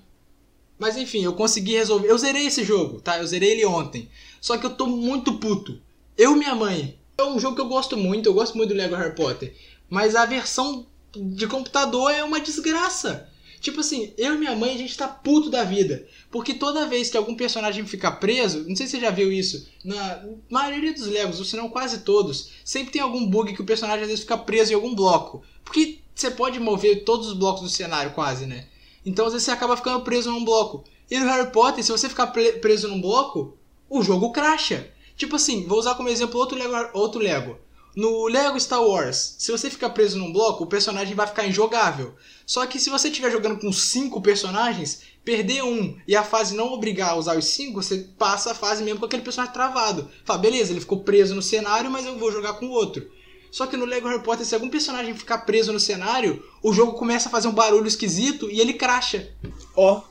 Mas 0.79 0.97
enfim, 0.97 1.23
eu 1.23 1.35
consegui 1.35 1.73
resolver. 1.73 2.09
Eu 2.09 2.19
zerei 2.19 2.47
esse 2.47 2.65
jogo, 2.65 3.01
tá? 3.01 3.19
Eu 3.19 3.27
zerei 3.27 3.53
ele 3.53 3.67
ontem. 3.67 4.09
Só 4.41 4.57
que 4.57 4.67
eu 4.67 4.71
tô 4.71 4.87
muito 4.87 5.39
puto. 5.39 5.81
Eu 6.17 6.35
e 6.35 6.39
minha 6.39 6.55
mãe. 6.55 6.99
É 7.19 7.23
um 7.23 7.39
jogo 7.39 7.55
que 7.55 7.61
eu 7.61 7.69
gosto 7.69 7.97
muito, 7.97 8.27
eu 8.27 8.35
gosto 8.35 8.57
muito 8.57 8.71
do 8.71 8.75
Lego 8.75 8.97
Harry 8.97 9.15
Potter. 9.15 9.55
Mas 9.91 10.17
a 10.17 10.25
versão 10.25 10.87
de 11.15 11.47
computador 11.47 12.11
é 12.11 12.25
uma 12.25 12.41
desgraça. 12.41 13.30
Tipo 13.61 13.81
assim, 13.81 14.13
eu 14.17 14.35
e 14.35 14.39
minha 14.39 14.57
mãe, 14.57 14.75
a 14.75 14.79
gente 14.79 14.97
tá 14.97 15.07
puto 15.07 15.51
da 15.51 15.63
vida. 15.65 16.07
Porque 16.31 16.55
toda 16.55 16.87
vez 16.87 17.11
que 17.11 17.17
algum 17.17 17.35
personagem 17.35 17.87
fica 17.87 18.11
preso, 18.11 18.65
não 18.67 18.75
sei 18.75 18.87
se 18.87 18.93
você 18.93 19.01
já 19.01 19.11
viu 19.11 19.31
isso, 19.31 19.69
na 19.85 20.25
maioria 20.49 20.95
dos 20.95 21.07
Legos, 21.07 21.39
ou 21.39 21.45
se 21.45 21.57
não 21.57 21.69
quase 21.69 22.01
todos, 22.01 22.51
sempre 22.65 22.93
tem 22.93 23.03
algum 23.03 23.27
bug 23.27 23.55
que 23.55 23.61
o 23.61 23.67
personagem 23.67 24.03
às 24.03 24.09
vezes 24.09 24.23
fica 24.25 24.39
preso 24.39 24.73
em 24.73 24.75
algum 24.75 24.95
bloco. 24.95 25.43
Porque 25.63 25.99
você 26.15 26.31
pode 26.31 26.59
mover 26.59 27.05
todos 27.05 27.29
os 27.29 27.35
blocos 27.35 27.63
do 27.63 27.69
cenário, 27.69 28.13
quase, 28.13 28.47
né? 28.47 28.67
Então 29.05 29.27
às 29.27 29.33
vezes 29.33 29.45
você 29.45 29.51
acaba 29.51 29.77
ficando 29.77 30.03
preso 30.03 30.31
num 30.31 30.45
bloco. 30.45 30.85
E 31.11 31.19
no 31.19 31.27
Harry 31.27 31.51
Potter, 31.51 31.85
se 31.85 31.93
você 31.93 32.09
ficar 32.09 32.29
pre- 32.29 32.53
preso 32.55 32.89
num 32.89 33.01
bloco, 33.01 33.57
o 33.89 34.03
jogo 34.03 34.33
cracha. 34.33 34.91
Tipo 35.17 35.37
assim, 35.37 35.67
vou 35.67 35.79
usar 35.79 35.97
como 35.97 36.09
exemplo 36.09 36.39
outro 36.41 36.57
Lego, 36.57 36.91
outro 36.95 37.21
Lego. 37.21 37.59
No 37.95 38.29
Lego 38.29 38.59
Star 38.61 38.83
Wars, 38.83 39.35
se 39.39 39.51
você 39.51 39.69
ficar 39.69 39.91
preso 39.91 40.17
num 40.17 40.33
bloco, 40.33 40.63
o 40.63 40.67
personagem 40.69 41.15
vai 41.15 41.27
ficar 41.27 41.47
injogável. 41.47 42.15
Só 42.47 42.65
que 42.67 42.79
se 42.79 42.89
você 42.89 43.09
estiver 43.09 43.31
jogando 43.31 43.59
com 43.61 43.73
cinco 43.73 44.21
personagens, 44.21 45.03
perder 45.25 45.65
um 45.65 45.99
e 46.07 46.15
a 46.15 46.23
fase 46.23 46.55
não 46.55 46.73
obrigar 46.73 47.11
a 47.11 47.17
usar 47.17 47.37
os 47.37 47.47
cinco, 47.47 47.83
você 47.83 48.09
passa 48.17 48.53
a 48.53 48.55
fase 48.55 48.85
mesmo 48.85 49.01
com 49.01 49.07
aquele 49.07 49.23
personagem 49.23 49.53
travado. 49.53 50.09
Fala, 50.25 50.39
beleza, 50.39 50.73
ele 50.73 50.81
ficou 50.81 51.01
preso 51.01 51.35
no 51.35 51.43
cenário, 51.43 51.91
mas 51.91 52.07
eu 52.07 52.17
vou 52.17 52.31
jogar 52.31 52.55
com 52.55 52.67
o 52.67 52.71
outro. 52.71 53.11
Só 53.51 53.67
que 53.67 53.77
no 53.77 53.85
Lego 53.85 54.09
Harry 54.09 54.23
Potter, 54.23 54.47
se 54.47 54.55
algum 54.55 54.71
personagem 54.71 55.15
ficar 55.15 55.39
preso 55.39 55.73
no 55.73 55.81
cenário, 55.81 56.45
o 56.63 56.73
jogo 56.73 56.93
começa 56.93 57.29
a 57.29 57.33
fazer 57.33 57.49
um 57.49 57.53
barulho 57.53 57.89
esquisito 57.89 58.49
e 58.49 58.61
ele 58.61 58.75
cracha. 58.75 59.33
Ó. 59.77 60.03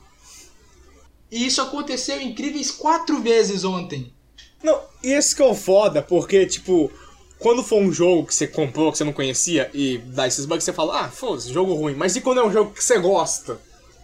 E 1.32 1.46
isso 1.46 1.62
aconteceu 1.62 2.20
incríveis 2.20 2.72
quatro 2.72 3.22
vezes 3.22 3.64
ontem. 3.64 4.14
Não, 4.62 4.82
e 5.02 5.14
esse 5.14 5.34
que 5.34 5.42
é 5.42 5.46
o 5.46 5.56
foda, 5.56 6.02
porque, 6.02 6.46
tipo, 6.46 6.92
quando 7.40 7.64
for 7.64 7.82
um 7.82 7.92
jogo 7.92 8.28
que 8.28 8.36
você 8.36 8.46
comprou, 8.46 8.92
que 8.92 8.98
você 8.98 9.04
não 9.04 9.14
conhecia, 9.14 9.72
e 9.74 9.98
dá 9.98 10.28
esses 10.28 10.46
bugs, 10.46 10.64
você 10.64 10.74
fala, 10.74 11.02
ah, 11.02 11.10
foda-se, 11.10 11.52
jogo 11.52 11.74
ruim. 11.74 11.96
Mas 11.96 12.16
e 12.16 12.22
quando 12.22 12.42
é 12.42 12.46
um 12.46 12.52
jogo 12.52 12.72
que 12.72 12.84
você 12.84 13.00
gosta? 13.00 13.60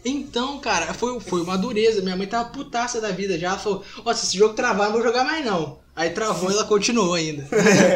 Então, 0.05 0.59
cara, 0.59 0.93
foi, 0.93 1.19
foi 1.19 1.41
uma 1.41 1.57
dureza. 1.57 2.01
Minha 2.01 2.15
mãe 2.15 2.27
tava 2.27 2.49
putaça 2.49 3.01
da 3.01 3.09
vida 3.09 3.39
já. 3.39 3.49
Ela 3.49 3.57
falou: 3.57 3.83
Ó, 4.05 4.13
se 4.13 4.27
esse 4.27 4.37
jogo 4.37 4.53
travar, 4.53 4.87
eu 4.87 4.93
não 4.93 4.99
vou 4.99 5.07
jogar 5.07 5.23
mais 5.23 5.43
não. 5.43 5.79
Aí 5.95 6.11
travou 6.11 6.51
e 6.51 6.53
ela 6.53 6.63
continuou 6.63 7.15
ainda. 7.15 7.47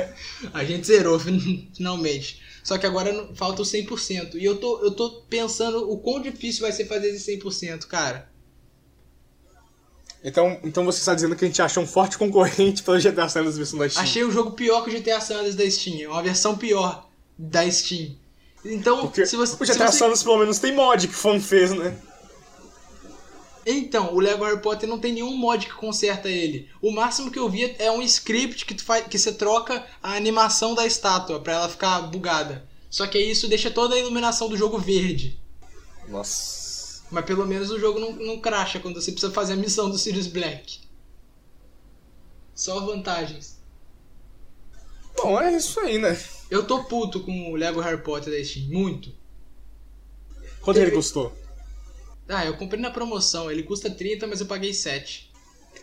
a 0.52 0.64
gente 0.64 0.88
zerou 0.88 1.20
finalmente. 1.76 2.42
Só 2.64 2.80
que 2.80 2.88
agora 2.88 3.30
falta 3.36 3.62
o 3.62 3.66
100%. 3.66 4.36
E 4.36 4.44
eu 4.44 4.58
tô, 4.58 4.80
eu 4.84 4.92
tô 4.92 5.22
pensando 5.30 5.92
o 5.92 6.00
quão 6.00 6.20
difícil 6.20 6.62
vai 6.62 6.72
ser 6.72 6.86
fazer 6.86 7.10
esse 7.10 7.38
100%, 7.38 7.86
cara. 7.86 8.28
Então, 10.24 10.60
então 10.64 10.84
você 10.86 11.00
está 11.00 11.16
dizendo 11.16 11.36
que 11.36 11.46
a 11.46 11.48
gente 11.48 11.62
achou 11.62 11.84
um 11.84 11.88
forte 11.88 12.18
concorrente 12.18 12.84
pelo 12.84 13.00
GTA 13.00 13.30
San 13.30 13.40
Andreas 13.40 13.58
versão 13.58 13.80
da 13.80 13.90
Steam. 13.90 14.04
Achei 14.04 14.24
o 14.24 14.32
jogo 14.32 14.52
pior 14.52 14.84
que 14.84 14.90
o 14.90 14.94
GTA 14.94 15.22
San 15.22 15.36
Andreas 15.36 15.56
da 15.56 15.70
Steam. 15.70 16.02
É 16.02 16.08
uma 16.10 16.22
versão 16.22 16.58
pior 16.58 17.08
da 17.38 17.70
Steam. 17.72 18.16
Então, 18.66 19.02
Porque 19.02 19.26
se 19.26 19.38
você. 19.38 19.54
o 19.54 19.58
GTA 19.58 19.74
você- 19.88 19.98
San 19.98 20.06
Andreas 20.06 20.24
pelo 20.24 20.38
menos 20.40 20.60
tem 20.60 20.76
mod 20.76 21.08
que 21.08 21.14
fã 21.16 21.40
fez, 21.40 21.72
né? 21.72 21.98
Então, 23.66 24.14
o 24.16 24.20
Lego 24.20 24.44
Harry 24.46 24.60
Potter 24.62 24.90
não 24.90 24.98
tem 25.00 25.14
nenhum 25.14 25.36
mod 25.38 25.66
que 25.66 25.74
conserta 25.74 26.28
ele. 26.28 26.68
O 26.82 26.92
máximo 26.92 27.30
que 27.30 27.38
eu 27.38 27.48
vi 27.48 27.76
é 27.78 27.92
um 27.92 28.02
script 28.02 28.66
que, 28.66 28.74
tu 28.74 28.84
faz, 28.84 29.06
que 29.08 29.18
você 29.20 29.32
troca 29.32 29.86
a 30.02 30.14
animação 30.16 30.74
da 30.74 30.86
estátua 30.88 31.40
pra 31.40 31.54
ela 31.54 31.70
ficar 31.70 32.02
bugada. 32.02 32.68
Só 32.90 33.06
que 33.06 33.20
isso 33.20 33.48
deixa 33.48 33.70
toda 33.70 33.94
a 33.96 34.00
iluminação 34.00 34.50
do 34.50 34.58
jogo 34.58 34.80
verde. 34.80 35.40
Nossa. 36.08 36.59
Mas 37.12 37.26
pelo 37.26 37.46
menos 37.46 37.72
o 37.72 37.80
jogo 37.80 38.00
não, 38.00 38.12
não 38.14 38.40
cracha 38.40 38.80
quando 38.80 39.02
você 39.02 39.12
precisa 39.12 39.34
fazer 39.34 39.54
a 39.54 39.58
missão 39.58 39.90
do 39.90 39.98
Sirius 39.98 40.28
Black. 40.28 40.82
Só 42.54 42.80
vantagens. 42.82 43.58
Bom, 45.16 45.40
é 45.42 45.56
isso 45.56 45.80
aí, 45.80 45.98
né? 45.98 46.18
Eu 46.50 46.66
tô 46.66 46.84
puto 46.84 47.22
com 47.22 47.52
o 47.52 47.56
Lego 47.56 47.80
Harry 47.80 48.02
Potter 48.02 48.34
da 48.34 48.44
Steam, 48.44 48.68
muito. 48.68 49.14
Quanto 50.62 50.80
ele 50.80 50.92
custou? 50.92 51.34
Ah, 52.28 52.46
eu 52.46 52.56
comprei 52.58 52.80
na 52.80 52.92
promoção, 52.92 53.50
ele 53.50 53.64
custa 53.64 53.90
30, 53.90 54.28
mas 54.28 54.40
eu 54.40 54.46
paguei 54.46 54.74
7. 54.74 55.32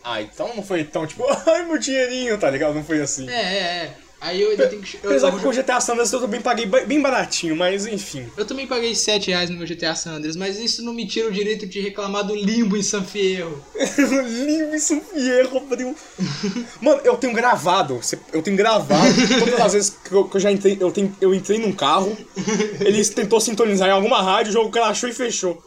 Ah, 0.03 0.21
então 0.21 0.55
não 0.55 0.63
foi 0.63 0.83
tão 0.83 1.05
tipo, 1.05 1.25
ai 1.27 1.65
meu 1.65 1.77
dinheirinho, 1.77 2.39
tá 2.39 2.49
ligado? 2.49 2.73
Não 2.73 2.83
foi 2.83 3.01
assim. 3.01 3.29
É, 3.29 3.33
é, 3.33 3.57
é. 3.57 3.97
Aí 4.19 4.41
eu 4.41 4.51
ainda 4.51 4.67
tenho 4.67 4.81
que. 4.81 4.97
Eu, 4.97 5.11
Apesar 5.11 5.31
que 5.31 5.39
com 5.39 5.49
o 5.49 5.53
GTA 5.53 5.79
San 5.79 5.93
Andreas 5.93 6.11
eu 6.11 6.19
também 6.19 6.41
paguei 6.41 6.65
bem 6.65 7.01
baratinho, 7.01 7.55
mas 7.55 7.85
enfim. 7.85 8.25
eu 8.35 8.45
também 8.45 8.65
paguei 8.65 8.95
7 8.95 9.29
reais 9.29 9.49
no 9.49 9.57
meu 9.57 9.67
GTA 9.67 9.93
San 9.95 10.13
Andreas, 10.13 10.35
mas 10.35 10.59
isso 10.59 10.83
não 10.83 10.93
me 10.93 11.05
tira 11.07 11.27
o 11.27 11.31
direito 11.31 11.67
de 11.67 11.79
reclamar 11.79 12.25
do 12.25 12.35
limbo 12.35 12.75
em 12.75 12.81
San 12.81 13.03
Fierro. 13.03 13.63
Lindo 13.75 14.75
isso 14.75 14.99
Fierro, 15.13 15.57
abriu. 15.57 15.95
Mano, 16.81 17.01
eu 17.03 17.15
tenho 17.17 17.33
gravado, 17.33 17.99
eu 18.33 18.41
tenho 18.41 18.57
gravado 18.57 19.13
todas 19.39 19.59
as 19.59 19.73
vezes 19.73 19.97
que 20.03 20.11
eu, 20.11 20.25
que 20.25 20.37
eu 20.37 20.41
já 20.41 20.51
entrei, 20.51 20.77
eu, 20.79 20.91
tenho, 20.91 21.15
eu 21.21 21.33
entrei 21.33 21.59
num 21.59 21.71
carro, 21.71 22.17
ele 22.79 23.05
tentou 23.05 23.39
sintonizar 23.39 23.87
em 23.87 23.91
alguma 23.91 24.21
rádio, 24.21 24.49
o 24.49 24.53
jogo 24.53 24.71
crashou 24.71 25.09
e 25.09 25.13
fechou. 25.13 25.61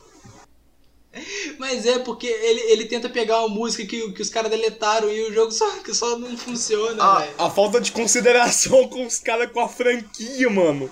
Mas 1.59 1.87
é 1.87 1.99
porque 1.99 2.27
ele, 2.27 2.61
ele 2.73 2.85
tenta 2.85 3.09
pegar 3.09 3.41
uma 3.41 3.49
música 3.49 3.85
que, 3.85 4.13
que 4.13 4.23
os 4.23 4.31
caras 4.31 4.51
deletaram 4.51 5.11
e 5.11 5.29
o 5.29 5.33
jogo 5.33 5.51
só, 5.51 5.69
que 5.81 5.93
só 5.93 6.19
não 6.19 6.37
funciona, 6.37 7.03
A, 7.03 7.19
velho. 7.21 7.35
a 7.39 7.51
falta 7.51 7.81
de 7.81 7.91
consideração 7.91 8.87
com 8.89 9.05
os 9.05 9.19
caras 9.19 9.51
com 9.51 9.61
a 9.61 9.69
franquia, 9.69 10.49
mano. 10.49 10.91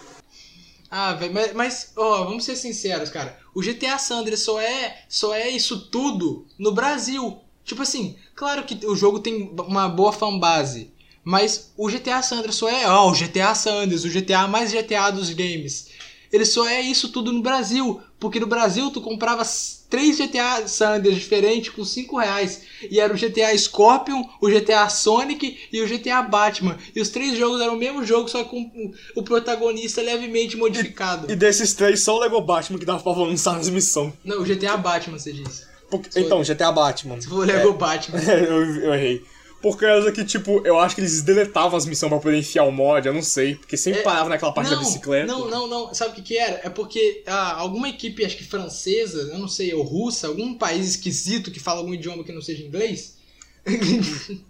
Ah, 0.91 1.13
velho, 1.15 1.33
mas, 1.33 1.53
mas, 1.53 1.93
ó, 1.97 2.25
vamos 2.25 2.45
ser 2.45 2.57
sinceros, 2.57 3.11
cara. 3.11 3.39
O 3.55 3.61
GTA 3.61 3.99
San 3.99 4.21
Andreas 4.21 4.41
só 4.41 4.61
é, 4.61 5.03
só 5.09 5.35
é 5.35 5.49
isso 5.49 5.89
tudo 5.89 6.47
no 6.59 6.73
Brasil. 6.73 7.39
Tipo 7.65 7.83
assim, 7.83 8.17
claro 8.35 8.65
que 8.65 8.87
o 8.87 8.97
jogo 8.97 9.21
tem 9.21 9.55
uma 9.59 9.89
boa 9.89 10.13
fanbase, 10.13 10.91
mas 11.23 11.71
o 11.77 11.89
GTA 11.89 12.23
San 12.23 12.39
Andreas 12.39 12.57
só 12.57 12.69
é, 12.69 12.89
ó, 12.89 13.09
o 13.11 13.13
GTA 13.13 13.55
San 13.55 13.83
Andreas, 13.83 14.05
o 14.05 14.09
GTA 14.09 14.49
mais 14.49 14.73
GTA 14.73 15.11
dos 15.11 15.31
games. 15.31 15.89
Ele 16.33 16.45
só 16.45 16.67
é 16.69 16.81
isso 16.81 17.11
tudo 17.11 17.33
no 17.33 17.41
Brasil, 17.43 18.01
porque 18.21 18.39
no 18.41 18.47
Brasil 18.47 18.91
tu 18.91 19.01
comprava 19.01 19.43
três 19.89 20.19
GTA 20.19 20.69
San 20.69 20.97
Andreas 20.97 21.17
diferentes 21.17 21.71
com 21.71 21.85
5 21.85 22.19
reais. 22.19 22.63
E 22.91 23.01
era 23.01 23.13
o 23.13 23.17
GTA 23.17 23.57
Scorpion, 23.57 24.23
o 24.41 24.49
GTA 24.49 24.89
Sonic 24.91 25.59
e 25.73 25.81
o 25.81 25.87
GTA 25.89 26.21
Batman. 26.23 26.77
E 26.95 27.01
os 27.01 27.09
três 27.09 27.39
jogos 27.39 27.61
eram 27.61 27.75
o 27.75 27.79
mesmo 27.79 28.05
jogo, 28.05 28.29
só 28.29 28.45
com 28.45 28.71
o- 29.17 29.23
protagonista 29.23 30.03
levemente 30.03 30.57
modificado. 30.57 31.31
E 31.31 31.37
desses 31.37 31.73
três, 31.75 32.03
só 32.05 32.17
o 32.17 32.21
Lego 32.21 32.41
Batman 32.41 32.79
que 32.79 32.85
dava 32.85 33.03
pra 33.03 33.13
lançar 33.13 33.55
nas 33.57 33.69
missões. 33.71 34.13
Não, 34.25 34.41
o 34.41 34.45
GTA 34.45 34.77
Batman, 34.77 35.19
você 35.19 35.33
disse. 35.33 35.67
Porque- 35.91 36.21
então, 36.21 36.45
GTA 36.45 36.71
Batman. 36.71 37.19
Se 37.21 37.27
for 37.29 37.37
o 37.37 37.45
Lego 37.45 37.73
Batman. 37.73 38.19
eu, 38.31 38.65
eu 38.83 38.95
errei. 38.95 39.25
Por 39.61 39.77
causa 39.77 40.13
que, 40.13 40.25
tipo, 40.25 40.65
eu 40.65 40.79
acho 40.79 40.95
que 40.95 41.01
eles 41.01 41.21
deletavam 41.23 41.77
as 41.77 41.85
missões 41.85 42.11
pra 42.11 42.21
poder 42.21 42.39
enfiar 42.39 42.65
o 42.65 42.71
mod, 42.71 43.07
eu 43.07 43.13
não 43.13 43.23
sei. 43.23 43.57
Porque 43.57 43.77
sempre 43.77 44.01
É, 44.01 44.03
parava 44.03 44.29
naquela 44.29 44.53
parte 44.53 44.71
da 44.71 44.77
não, 44.77 44.85
bicicleta. 44.85 45.27
Não, 45.27 45.49
não, 45.49 45.67
não. 45.67 45.95
Sabe 45.95 46.13
o 46.13 46.15
que, 46.15 46.23
que 46.23 46.39
era? 46.39 46.61
É 46.63 46.71
porque 46.71 47.25
ah, 47.27 47.55
alguma 47.55 47.89
equipe, 47.89 48.25
acho 48.25 48.37
que 48.37 48.45
francesa, 48.45 49.31
eu 49.33 49.39
não 49.39 49.49
sei, 49.49 49.75
ou 49.75 49.83
russa, 49.83 50.29
algum 50.29 50.55
país 50.55 50.89
esquisito 50.89 51.51
que 51.51 51.59
fala 51.59 51.81
algum 51.81 51.93
idioma 51.93 52.23
que 52.23 52.33
não 52.33 52.43
seja 52.43 52.63
inglês. 52.63 53.17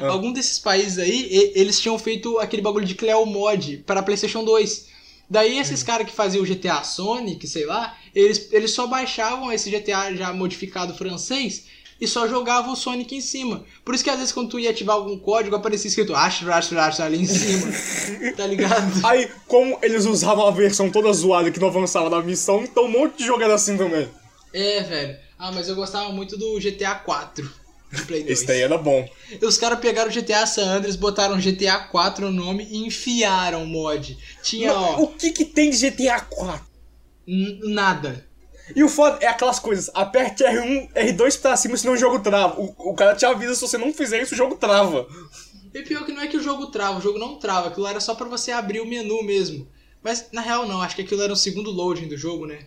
Ah. 0.00 0.08
Algum 0.08 0.32
desses 0.32 0.58
países 0.58 0.98
aí, 0.98 1.52
eles 1.54 1.80
tinham 1.80 1.96
feito 1.96 2.36
aquele 2.40 2.60
bagulho 2.60 2.84
de 2.84 2.96
Cleo 2.96 3.24
Mod 3.24 3.76
para 3.86 4.02
PlayStation 4.02 4.44
2. 4.44 4.88
Daí 5.30 5.56
esses 5.58 5.84
caras 5.84 6.06
que 6.06 6.12
faziam 6.12 6.42
o 6.42 6.46
GTA 6.46 6.82
Sonic, 6.82 7.46
sei 7.46 7.64
lá, 7.64 7.96
eles, 8.12 8.48
eles 8.52 8.72
só 8.72 8.88
baixavam 8.88 9.52
esse 9.52 9.70
GTA 9.70 10.14
já 10.16 10.32
modificado 10.32 10.94
francês 10.94 11.66
e 12.02 12.08
só 12.08 12.26
jogavam 12.26 12.72
o 12.72 12.76
Sonic 12.76 13.14
em 13.14 13.20
cima. 13.20 13.64
Por 13.84 13.94
isso 13.94 14.02
que 14.02 14.10
às 14.10 14.18
vezes 14.18 14.32
quando 14.32 14.50
tu 14.50 14.58
ia 14.58 14.70
ativar 14.70 14.96
algum 14.96 15.16
código 15.16 15.54
aparecia 15.54 15.86
escrito 15.88 16.16
ash, 16.16 16.42
ash, 16.48 16.72
ash 16.72 16.98
ali 17.00 17.22
em 17.22 17.24
cima. 17.26 17.72
tá 18.36 18.44
ligado? 18.44 19.06
Aí, 19.06 19.30
como 19.46 19.78
eles 19.80 20.04
usavam 20.04 20.46
a 20.46 20.50
versão 20.50 20.90
toda 20.90 21.12
zoada 21.12 21.50
que 21.52 21.60
não 21.60 21.68
avançava 21.68 22.10
da 22.10 22.20
missão, 22.20 22.64
então 22.64 22.86
um 22.86 22.90
monte 22.90 23.18
de 23.18 23.26
jogo 23.26 23.40
era 23.42 23.54
assim 23.54 23.76
também. 23.78 24.08
É, 24.52 24.82
velho. 24.82 25.16
Ah, 25.38 25.52
mas 25.52 25.68
eu 25.68 25.76
gostava 25.76 26.10
muito 26.10 26.36
do 26.36 26.58
GTA 26.58 26.96
4 26.96 27.48
de 27.92 28.02
Play 28.02 28.22
2. 28.24 28.32
Esse 28.32 28.46
daí 28.46 28.62
era 28.62 28.76
bom. 28.78 29.08
Os 29.40 29.56
caras 29.56 29.78
pegaram 29.78 30.10
o 30.10 30.12
GTA 30.12 30.44
San 30.46 30.64
Andreas, 30.64 30.96
botaram 30.96 31.38
GTA 31.40 31.78
4 31.78 32.30
no 32.30 32.44
nome 32.44 32.66
e 32.68 32.84
enfiaram 32.84 33.62
o 33.62 33.66
mod. 33.66 34.18
Tinha, 34.42 34.74
ó, 34.74 35.02
O 35.02 35.06
que 35.08 35.30
que 35.30 35.44
tem 35.44 35.70
de 35.70 35.76
GTA 35.90 36.20
4? 36.20 36.64
n- 37.28 37.72
nada. 37.72 38.26
E 38.74 38.82
o 38.82 38.88
foda 38.88 39.18
é 39.20 39.26
aquelas 39.26 39.58
coisas, 39.58 39.90
aperte 39.94 40.44
R1, 40.44 40.92
R2 40.92 41.40
pra 41.40 41.56
cima, 41.56 41.76
senão 41.76 41.94
o 41.94 41.96
jogo 41.96 42.20
trava. 42.20 42.60
O, 42.60 42.74
o 42.90 42.94
cara 42.94 43.14
te 43.14 43.24
avisa, 43.24 43.54
se 43.54 43.60
você 43.60 43.78
não 43.78 43.92
fizer 43.92 44.22
isso, 44.22 44.34
o 44.34 44.36
jogo 44.36 44.56
trava. 44.56 45.06
E 45.74 45.82
pior 45.82 46.04
que 46.04 46.12
não 46.12 46.22
é 46.22 46.26
que 46.26 46.36
o 46.36 46.42
jogo 46.42 46.66
trava, 46.66 46.98
o 46.98 47.02
jogo 47.02 47.18
não 47.18 47.38
trava, 47.38 47.68
aquilo 47.68 47.86
era 47.86 48.00
só 48.00 48.14
pra 48.14 48.28
você 48.28 48.52
abrir 48.52 48.80
o 48.80 48.86
menu 48.86 49.22
mesmo. 49.22 49.66
Mas 50.02 50.26
na 50.32 50.40
real 50.40 50.66
não, 50.66 50.82
acho 50.82 50.96
que 50.96 51.02
aquilo 51.02 51.22
era 51.22 51.32
o 51.32 51.36
segundo 51.36 51.70
loading 51.70 52.08
do 52.08 52.16
jogo, 52.16 52.46
né? 52.46 52.66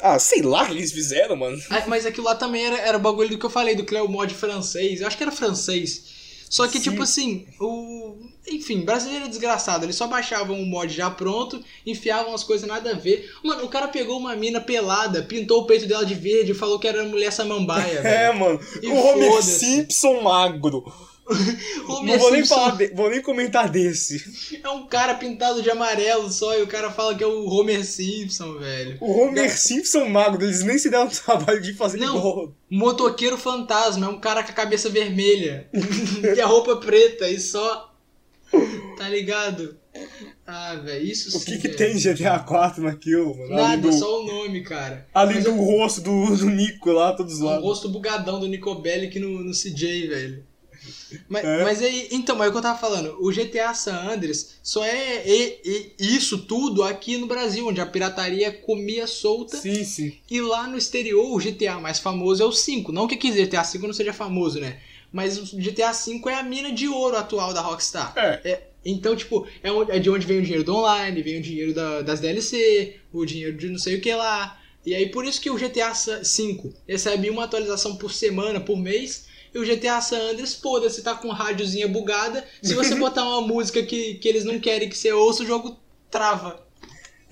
Ah, 0.00 0.18
sei 0.18 0.42
lá 0.42 0.62
o 0.62 0.66
que 0.66 0.72
eles 0.72 0.92
fizeram, 0.92 1.36
mano. 1.36 1.60
Ah, 1.68 1.84
Mas 1.86 2.06
aquilo 2.06 2.26
lá 2.26 2.34
também 2.34 2.64
era, 2.64 2.78
era 2.78 2.96
o 2.96 3.00
bagulho 3.00 3.28
do 3.28 3.38
que 3.38 3.44
eu 3.44 3.50
falei, 3.50 3.74
do 3.74 3.84
Cleo 3.84 4.08
Mod 4.08 4.32
francês. 4.34 5.00
Eu 5.00 5.06
acho 5.06 5.16
que 5.16 5.22
era 5.22 5.32
francês. 5.32 6.04
Só 6.48 6.66
que, 6.68 6.78
Sim. 6.78 6.90
tipo 6.90 7.02
assim, 7.02 7.46
o. 7.60 8.16
Enfim, 8.48 8.80
brasileiro 8.84 9.26
é 9.26 9.28
desgraçado. 9.28 9.84
Eles 9.84 9.94
só 9.96 10.06
baixavam 10.08 10.56
um 10.56 10.66
mod 10.66 10.92
já 10.92 11.08
pronto, 11.10 11.62
enfiavam 11.86 12.34
as 12.34 12.42
coisas 12.42 12.66
nada 12.66 12.90
a 12.90 12.94
ver. 12.94 13.30
Mano, 13.42 13.64
o 13.64 13.68
cara 13.68 13.86
pegou 13.88 14.18
uma 14.18 14.34
mina 14.34 14.60
pelada, 14.60 15.22
pintou 15.22 15.60
o 15.60 15.66
peito 15.66 15.86
dela 15.86 16.04
de 16.04 16.14
verde 16.14 16.50
e 16.52 16.54
falou 16.54 16.78
que 16.78 16.88
era 16.88 17.04
mulher 17.04 17.32
samambaia, 17.32 17.98
É, 18.04 18.26
velho. 18.28 18.38
mano. 18.40 18.60
E 18.82 18.88
o 18.88 18.94
Homer. 18.96 19.42
Simpson 19.42 20.20
magro. 20.22 20.84
Homer 21.88 22.16
não 22.16 22.18
vou 22.18 22.32
nem 22.32 22.44
falar, 22.44 22.76
de- 22.76 22.88
vou 22.88 23.08
nem 23.08 23.22
comentar 23.22 23.68
desse. 23.68 24.58
É 24.62 24.68
um 24.68 24.86
cara 24.86 25.14
pintado 25.14 25.62
de 25.62 25.70
amarelo 25.70 26.30
só 26.30 26.58
e 26.58 26.62
o 26.62 26.66
cara 26.66 26.90
fala 26.90 27.14
que 27.14 27.22
é 27.22 27.26
o 27.26 27.46
Homer 27.48 27.86
Simpson, 27.86 28.54
velho. 28.58 28.98
O 29.00 29.20
Homer 29.22 29.56
Simpson 29.56 30.06
magro, 30.08 30.44
eles 30.44 30.64
nem 30.64 30.76
se 30.78 30.90
deram 30.90 31.06
o 31.06 31.10
trabalho 31.10 31.60
de 31.62 31.74
fazer 31.74 31.98
Não. 31.98 32.16
igual. 32.18 32.52
Motoqueiro 32.68 33.38
fantasma, 33.38 34.06
é 34.06 34.08
um 34.08 34.18
cara 34.18 34.42
com 34.42 34.50
a 34.50 34.54
cabeça 34.54 34.88
vermelha. 34.88 35.68
e 36.36 36.40
a 36.40 36.46
roupa 36.46 36.76
preta 36.76 37.28
e 37.28 37.38
só. 37.38 37.88
Tá 38.96 39.08
ligado? 39.08 39.76
Ah, 40.46 40.74
velho, 40.76 41.04
isso 41.04 41.28
O 41.36 41.40
sim. 41.40 41.44
que 41.46 41.58
que 41.58 41.68
velho. 41.68 41.76
tem 41.76 41.98
GTA 41.98 42.38
4 42.38 42.82
naquilo, 42.82 43.36
mano? 43.36 43.54
Nada, 43.56 43.82
do, 43.82 43.92
só 43.92 44.22
o 44.22 44.26
nome, 44.26 44.62
cara. 44.62 45.06
além 45.12 45.36
Mas 45.36 45.44
do 45.44 45.50
é 45.50 45.54
rosto 45.54 46.00
do, 46.00 46.36
do 46.36 46.50
Nico 46.50 46.90
lá, 46.92 47.12
todos 47.12 47.40
lá. 47.40 47.58
rosto 47.58 47.88
bugadão 47.88 48.38
do 48.38 48.46
Nico 48.46 48.74
Bellic 48.76 49.18
no, 49.18 49.42
no 49.42 49.52
CJ, 49.52 50.06
velho. 50.08 50.44
Mas, 51.28 51.44
É. 51.44 51.62
mas 51.62 51.82
aí, 51.82 52.08
então, 52.10 52.34
mas 52.36 52.46
é 52.46 52.48
o 52.48 52.52
que 52.52 52.58
eu 52.58 52.62
tava 52.62 52.78
falando, 52.78 53.16
o 53.20 53.30
GTA 53.32 53.72
San 53.74 53.94
Andreas 54.12 54.56
só 54.62 54.84
é 54.84 55.22
e- 55.28 55.60
e- 55.64 56.16
isso 56.16 56.38
tudo 56.38 56.82
aqui 56.82 57.18
no 57.18 57.26
Brasil, 57.26 57.66
onde 57.68 57.80
a 57.80 57.86
pirataria 57.86 58.50
comia 58.52 59.06
solta. 59.06 59.56
Sim, 59.58 59.84
sim. 59.84 60.14
E 60.30 60.40
lá 60.40 60.66
no 60.66 60.76
exterior, 60.76 61.24
o 61.32 61.38
GTA 61.40 61.78
mais 61.78 61.98
famoso 61.98 62.42
é 62.42 62.46
o 62.46 62.52
5. 62.52 62.90
Não 62.92 63.06
que 63.06 63.14
aqui 63.14 63.30
GTA 63.30 63.62
5 63.62 63.86
não 63.86 63.94
seja 63.94 64.12
famoso, 64.12 64.58
né? 64.58 64.78
Mas 65.12 65.38
o 65.52 65.56
GTA 65.58 65.92
5 65.92 66.28
é 66.30 66.34
a 66.34 66.42
mina 66.42 66.72
de 66.72 66.88
ouro 66.88 67.16
atual 67.16 67.52
da 67.52 67.60
Rockstar. 67.60 68.12
É. 68.16 68.62
então, 68.84 69.14
tipo, 69.14 69.46
é, 69.62 69.70
onde- 69.70 69.92
é 69.92 69.98
de 69.98 70.10
onde 70.10 70.26
vem 70.26 70.38
o 70.38 70.42
dinheiro 70.42 70.64
do 70.64 70.74
online, 70.74 71.22
vem 71.22 71.38
o 71.38 71.42
dinheiro 71.42 71.72
da- 71.74 72.02
das 72.02 72.18
DLC, 72.20 72.96
o 73.12 73.24
dinheiro 73.24 73.56
de 73.56 73.68
não 73.68 73.78
sei 73.78 73.96
o 73.96 74.00
que 74.00 74.12
lá. 74.14 74.58
E 74.84 74.94
aí, 74.94 75.08
por 75.10 75.24
isso 75.24 75.40
que 75.40 75.50
o 75.50 75.56
GTA 75.58 75.92
5 75.94 76.74
recebe 76.88 77.30
uma 77.30 77.44
atualização 77.44 77.94
por 77.96 78.12
semana, 78.12 78.58
por 78.58 78.76
mês. 78.76 79.26
E 79.54 79.58
o 79.58 79.64
GTA 79.64 80.00
San 80.00 80.18
Andreas, 80.30 80.54
foda-se, 80.54 81.02
tá 81.02 81.14
com 81.14 81.28
rádiozinha 81.28 81.86
bugada. 81.86 82.42
Se 82.62 82.74
você 82.74 82.94
botar 82.96 83.22
uma 83.22 83.42
música 83.46 83.82
que, 83.82 84.14
que 84.14 84.26
eles 84.26 84.44
não 84.44 84.58
querem 84.58 84.88
que 84.88 84.96
você 84.96 85.12
ouça, 85.12 85.42
o 85.42 85.46
jogo 85.46 85.76
trava. 86.10 86.66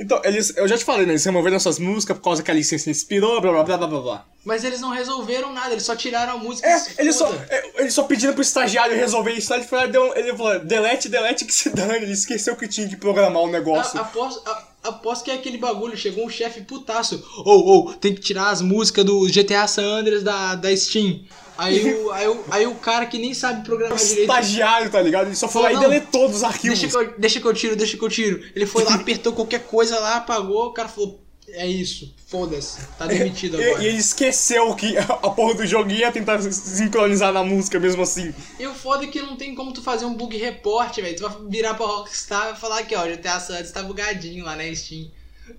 Então, 0.01 0.19
eles, 0.25 0.57
eu 0.57 0.67
já 0.67 0.79
te 0.79 0.85
falei, 0.85 1.05
né? 1.05 1.13
Eles 1.13 1.25
removeram 1.25 1.57
essas 1.57 1.79
músicas 1.79 2.17
por 2.17 2.25
causa 2.25 2.43
que 2.43 2.51
a 2.51 2.55
licença 2.55 2.89
inspirou, 2.91 3.39
blá 3.41 3.53
blá 3.53 3.63
blá 3.77 3.87
blá 3.87 4.01
blá. 4.01 4.25
Mas 4.43 4.65
eles 4.65 4.81
não 4.81 4.89
resolveram 4.89 5.53
nada, 5.53 5.73
eles 5.73 5.85
só 5.85 5.95
tiraram 5.95 6.33
a 6.33 6.37
música. 6.39 6.67
É, 6.67 6.83
eles 6.99 7.15
só, 7.17 7.31
é, 7.51 7.71
eles 7.83 7.93
só 7.93 8.05
pedindo 8.05 8.33
pro 8.33 8.41
estagiário 8.41 8.97
resolver 8.97 9.33
isso, 9.33 9.53
ele 9.53 9.65
falou, 9.65 9.89
deu, 9.89 10.17
ele 10.17 10.35
falou, 10.35 10.59
delete, 10.61 11.09
delete 11.11 11.45
que 11.45 11.53
se 11.53 11.69
dane, 11.69 11.97
ele 12.05 12.13
esqueceu 12.13 12.57
que 12.57 12.67
tinha 12.67 12.89
que 12.89 12.97
programar 12.97 13.43
o 13.43 13.49
negócio. 13.51 13.99
A- 14.01 14.03
Aposto, 14.05 14.49
a- 14.49 14.69
aposto 14.85 15.25
que 15.25 15.31
é 15.31 15.35
aquele 15.35 15.59
bagulho. 15.59 15.95
Chegou 15.95 16.25
um 16.25 16.31
chefe 16.31 16.63
putaço. 16.63 17.23
Ou, 17.45 17.67
ou, 17.67 17.93
tem 17.95 18.15
que 18.15 18.23
tirar 18.23 18.49
as 18.49 18.63
músicas 18.63 19.05
do 19.05 19.27
GTA 19.27 19.67
San 19.69 19.85
Andreas 19.85 20.23
da, 20.23 20.55
da 20.55 20.75
Steam. 20.75 21.21
Aí 21.61 21.95
o, 21.95 22.11
aí, 22.11 22.27
o, 22.27 22.45
aí 22.51 22.67
o 22.67 22.75
cara 22.77 23.05
que 23.05 23.19
nem 23.19 23.35
sabe 23.35 23.63
programar 23.65 23.99
direito. 23.99 24.21
Estagiário, 24.23 24.91
tá 24.91 25.03
ligado? 25.03 25.27
Ele 25.27 25.37
só 25.37 25.47
foi 25.47 25.63
lá 25.63 25.73
e 25.75 25.79
deletou 25.79 26.27
dos 26.27 26.43
arquivos. 26.43 26.81
Deixa 26.81 26.99
que, 26.99 27.05
eu, 27.05 27.15
deixa 27.19 27.41
que 27.41 27.47
eu 27.47 27.53
tiro, 27.53 27.77
deixa 27.77 27.97
que 27.99 28.05
eu 28.05 28.09
tiro. 28.09 28.43
Ele 28.57 28.65
foi 28.65 28.83
lá, 28.83 28.95
apertou 29.01 29.35
qualquer 29.35 29.61
coisa 29.67 29.99
lá, 29.99 30.17
apagou, 30.17 30.69
o 30.69 30.73
cara 30.73 30.89
falou: 30.89 31.21
É 31.49 31.67
isso, 31.67 32.15
foda-se, 32.27 32.79
tá 32.97 33.05
demitido 33.07 33.61
E, 33.61 33.65
agora. 33.65 33.85
e 33.85 33.89
ele 33.89 33.99
esqueceu 33.99 34.75
que 34.75 34.97
a 34.97 35.05
porra 35.05 35.55
do 35.55 35.67
jogo 35.67 35.91
ia 35.91 36.11
tentar 36.11 36.41
se 36.41 36.51
sincronizar 36.51 37.31
na 37.31 37.45
música 37.45 37.79
mesmo 37.79 38.03
assim. 38.03 38.33
E 38.59 38.67
o 38.67 38.75
foda 38.75 39.05
é 39.05 39.09
que 39.09 39.21
não 39.21 39.37
tem 39.37 39.55
como 39.55 39.73
tu 39.75 39.83
fazer 39.83 40.07
um 40.07 40.15
bug 40.15 40.35
report, 40.39 40.97
velho. 40.97 41.17
Tu 41.17 41.23
vai 41.23 41.33
virar 41.51 41.75
pra 41.75 41.85
Rockstar 41.85 42.55
e 42.57 42.59
falar 42.59 42.79
aqui, 42.79 42.95
ó, 42.95 43.07
GTA 43.07 43.39
San 43.39 43.53
Andreas 43.53 43.73
tá 43.73 43.83
bugadinho 43.83 44.47
lá 44.47 44.57
na 44.57 44.75
Steam. 44.75 45.11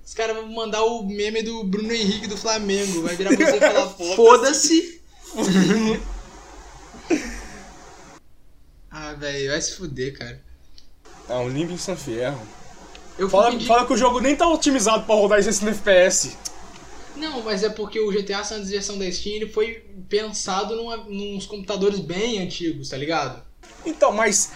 Os 0.03 0.13
caras 0.13 0.35
vão 0.35 0.47
mandar 0.51 0.83
o 0.83 1.05
meme 1.05 1.43
do 1.43 1.63
Bruno 1.63 1.93
Henrique 1.93 2.25
do 2.25 2.37
Flamengo. 2.37 3.03
Vai 3.03 3.15
virar 3.15 3.35
pra 3.35 3.45
você 3.45 3.57
e 3.57 3.59
falar, 3.59 3.89
foda-se. 4.15 5.00
ah, 8.89 9.13
velho, 9.13 9.49
vai 9.51 9.61
se 9.61 9.75
fuder, 9.75 10.17
cara. 10.17 10.41
É 11.29 11.35
um 11.35 11.49
limpo 11.49 11.71
em 11.73 11.77
San 11.77 11.95
Fierro. 11.95 12.41
Eu 13.17 13.29
Fala, 13.29 13.51
pedir- 13.51 13.67
fala 13.67 13.85
que 13.85 13.93
o 13.93 13.97
jogo 13.97 14.19
nem 14.19 14.35
tá 14.35 14.47
otimizado 14.47 15.05
pra 15.05 15.15
rodar 15.15 15.39
em 15.39 15.43
60 15.43 15.71
FPS. 15.71 16.37
Não, 17.15 17.41
mas 17.43 17.63
é 17.63 17.69
porque 17.69 17.99
o 17.99 18.11
GTA 18.11 18.43
San 18.43 18.57
Andreas 18.57 18.87
da 18.87 19.11
Steam 19.11 19.35
ele 19.35 19.47
foi 19.47 19.85
pensado 20.09 20.75
numa, 20.75 20.97
nos 20.97 21.45
computadores 21.45 21.99
bem 21.99 22.41
antigos, 22.41 22.89
tá 22.89 22.97
ligado? 22.97 23.43
Então, 23.85 24.11
mas 24.11 24.51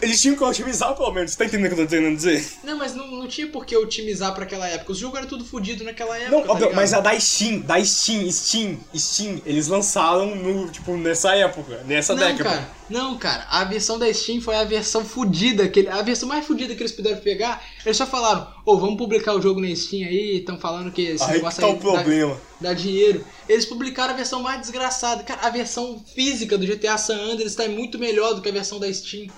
eles 0.00 0.20
tinham 0.20 0.36
que 0.36 0.42
otimizar 0.42 0.94
pelo 0.94 1.12
menos. 1.12 1.32
Você 1.32 1.38
tá 1.38 1.44
entendendo 1.44 1.72
o 1.72 1.74
que 1.74 1.80
eu 1.80 1.86
tô 1.86 1.90
tentando 1.90 2.16
dizer? 2.16 2.46
Não, 2.64 2.78
mas 2.78 2.94
não, 2.94 3.06
não 3.06 3.28
tinha 3.28 3.46
por 3.46 3.66
que 3.66 3.76
otimizar 3.76 4.34
pra 4.34 4.44
aquela 4.44 4.66
época. 4.66 4.92
Os 4.92 4.98
jogos 4.98 5.18
eram 5.18 5.28
tudo 5.28 5.44
fodido 5.44 5.84
naquela 5.84 6.16
época. 6.16 6.30
Não, 6.30 6.58
tá 6.58 6.70
mas 6.74 6.92
a 6.92 7.00
da 7.00 7.18
Steam, 7.18 7.60
da 7.60 7.82
Steam, 7.84 8.30
Steam, 8.30 8.78
Steam, 8.96 9.40
eles 9.44 9.68
lançaram 9.68 10.34
no, 10.34 10.70
tipo, 10.70 10.96
nessa 10.96 11.34
época, 11.34 11.82
nessa 11.84 12.14
não, 12.14 12.22
década. 12.22 12.50
cara, 12.50 12.70
não, 12.88 13.18
cara, 13.18 13.46
a 13.50 13.64
versão 13.64 13.98
da 13.98 14.12
Steam 14.12 14.40
foi 14.40 14.56
a 14.56 14.64
versão 14.64 15.04
fodida, 15.04 15.68
que 15.68 15.86
a 15.86 16.02
versão 16.02 16.28
mais 16.28 16.46
fodida 16.46 16.74
que 16.74 16.82
eles 16.82 16.92
puderam 16.92 17.18
pegar. 17.18 17.62
Eles 17.84 17.96
só 17.96 18.06
falaram, 18.06 18.48
ô, 18.64 18.78
vamos 18.78 18.96
publicar 18.96 19.34
o 19.34 19.42
jogo 19.42 19.60
na 19.60 19.74
Steam 19.74 20.08
aí, 20.08 20.38
estão 20.38 20.58
falando 20.58 20.90
que 20.90 21.02
esse 21.02 21.22
Aí 21.24 21.30
que 21.30 21.36
negócio 21.36 21.60
tá 21.60 21.66
aí 21.66 21.72
o 21.72 21.76
problema. 21.76 22.40
Dá, 22.60 22.70
dá 22.70 22.74
dinheiro. 22.74 23.24
Eles 23.48 23.66
publicaram 23.66 24.14
a 24.14 24.16
versão 24.16 24.42
mais 24.42 24.60
desgraçada. 24.60 25.22
Cara, 25.22 25.46
a 25.46 25.50
versão 25.50 26.02
física 26.14 26.56
do 26.56 26.66
GTA 26.66 26.96
San 26.98 27.16
Andreas 27.16 27.54
tá 27.54 27.68
muito 27.68 27.98
melhor 27.98 28.34
do 28.34 28.42
que 28.42 28.48
a 28.48 28.52
versão 28.52 28.78
da 28.78 28.92
Steam. 28.92 29.28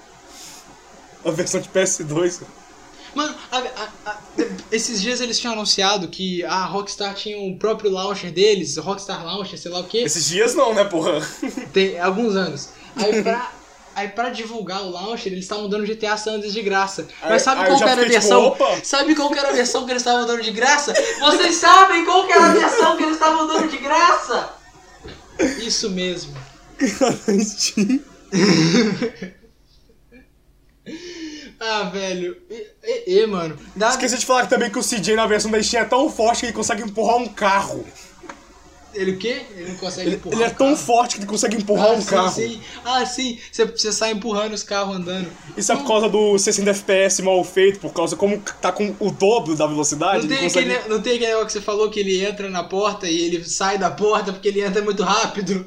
A 1.25 1.31
versão 1.31 1.61
de 1.61 1.69
PS2. 1.69 2.41
Mano, 3.15 3.35
a- 3.51 3.59
a- 3.59 3.89
a- 4.11 4.19
esses 4.71 5.01
dias 5.03 5.21
eles 5.21 5.39
tinham 5.39 5.53
anunciado 5.53 6.09
que 6.09 6.43
a 6.45 6.65
Rockstar 6.65 7.15
tinha 7.15 7.37
o 7.39 7.57
próprio 7.59 7.91
launcher 7.91 8.33
deles, 8.33 8.77
Rockstar 8.79 9.25
Launcher, 9.25 9.59
sei 9.59 9.71
lá 9.71 9.81
o 9.81 9.85
que. 9.85 9.99
Esses 9.99 10.27
dias 10.27 10.55
não, 10.55 10.73
né, 10.75 10.85
porra? 10.85 11.21
Tem 11.73 12.01
alguns 12.01 12.35
anos. 12.37 12.71
Aí 12.97 13.23
pra, 13.23 13.51
aí 13.95 14.09
pra 14.09 14.31
divulgar 14.31 14.83
o 14.83 14.91
launcher, 14.91 15.31
eles 15.31 15.45
estavam 15.45 15.69
dando 15.69 15.85
GTA 15.87 16.17
San 16.17 16.37
Andreas 16.37 16.55
de 16.55 16.63
graça. 16.63 17.07
Aí- 17.21 17.31
Mas 17.33 17.43
sabe 17.43 17.61
aí 17.61 17.71
eu 17.71 17.77
qual 17.77 17.83
era 17.89 17.93
a 18.01 18.05
tipo, 18.05 18.13
versão? 18.13 18.43
opa! 18.47 18.81
sabe 18.83 19.15
qual 19.15 19.31
que 19.31 19.39
era 19.39 19.51
a 19.51 19.53
versão 19.53 19.85
que 19.85 19.91
eles 19.93 20.01
estavam 20.03 20.27
dando 20.27 20.43
de 20.43 20.51
graça? 20.51 20.95
Vocês 21.21 21.55
sabem 21.57 22.05
qual 22.07 22.27
que 22.27 22.33
era 22.33 22.47
a 22.47 22.53
versão 22.55 22.97
que 22.97 23.03
eles 23.03 23.15
estavam 23.15 23.47
dando 23.47 23.69
de 23.69 23.77
graça? 23.77 24.55
Isso 25.59 25.91
mesmo. 25.91 26.35
Steam. 27.45 28.01
Ah, 31.65 31.85
velho. 31.85 32.37
E, 32.51 33.21
e- 33.21 33.27
mano. 33.27 33.57
Dá... 33.77 33.91
Esqueci 33.91 34.19
de 34.19 34.27
falar 34.27 34.47
também 34.47 34.69
que 34.69 34.79
o 34.79 34.83
CJ 34.83 35.15
na 35.15 35.27
versão 35.27 35.51
da 35.51 35.63
Steam 35.63 35.83
é 35.83 35.85
tão 35.85 36.11
forte 36.11 36.41
que 36.41 36.47
ele 36.47 36.53
consegue 36.53 36.83
empurrar 36.83 37.17
um 37.19 37.29
carro. 37.29 37.85
Ele 38.93 39.13
o 39.13 39.19
quê? 39.19 39.43
Ele 39.57 39.71
não 39.71 39.77
consegue 39.77 40.09
Ele, 40.09 40.17
empurrar 40.17 40.39
ele 40.39 40.45
é 40.45 40.53
o 40.53 40.57
tão 40.57 40.67
carro. 40.67 40.77
forte 40.77 41.15
que 41.15 41.21
ele 41.21 41.27
consegue 41.27 41.57
empurrar 41.57 41.91
ah, 41.91 41.93
um 41.93 42.01
sim, 42.01 42.07
carro. 42.09 42.33
Sim. 42.33 42.61
Ah, 42.85 43.07
sim. 43.07 43.39
Você, 43.51 43.65
você 43.65 43.93
sai 43.93 44.11
empurrando 44.11 44.53
os 44.53 44.63
carros 44.63 44.97
andando. 44.97 45.29
Isso 45.57 45.73
é 45.73 45.77
por 45.77 45.87
causa 45.87 46.09
do 46.09 46.37
60 46.37 46.71
FPS 46.71 47.23
mal 47.23 47.43
feito, 47.45 47.79
por 47.79 47.93
causa 47.93 48.17
como 48.17 48.39
tá 48.61 48.71
com 48.71 48.95
o 48.99 49.11
dobro 49.11 49.57
da 49.57 49.67
velocidade. 49.67 50.27
Não 50.27 50.29
tem, 50.29 50.45
consegue... 50.45 50.73
aquele, 50.73 50.89
não 50.95 51.01
tem 51.01 51.15
aquele 51.15 51.29
negócio 51.29 51.47
que 51.47 51.53
você 51.55 51.61
falou 51.63 51.89
que 51.91 52.01
ele 52.01 52.23
entra 52.23 52.51
na 52.51 52.65
porta 52.65 53.09
e 53.09 53.19
ele 53.19 53.45
sai 53.45 53.79
da 53.79 53.91
porta 53.91 54.33
porque 54.33 54.49
ele 54.49 54.61
entra 54.61 54.83
muito 54.83 55.03
rápido? 55.03 55.65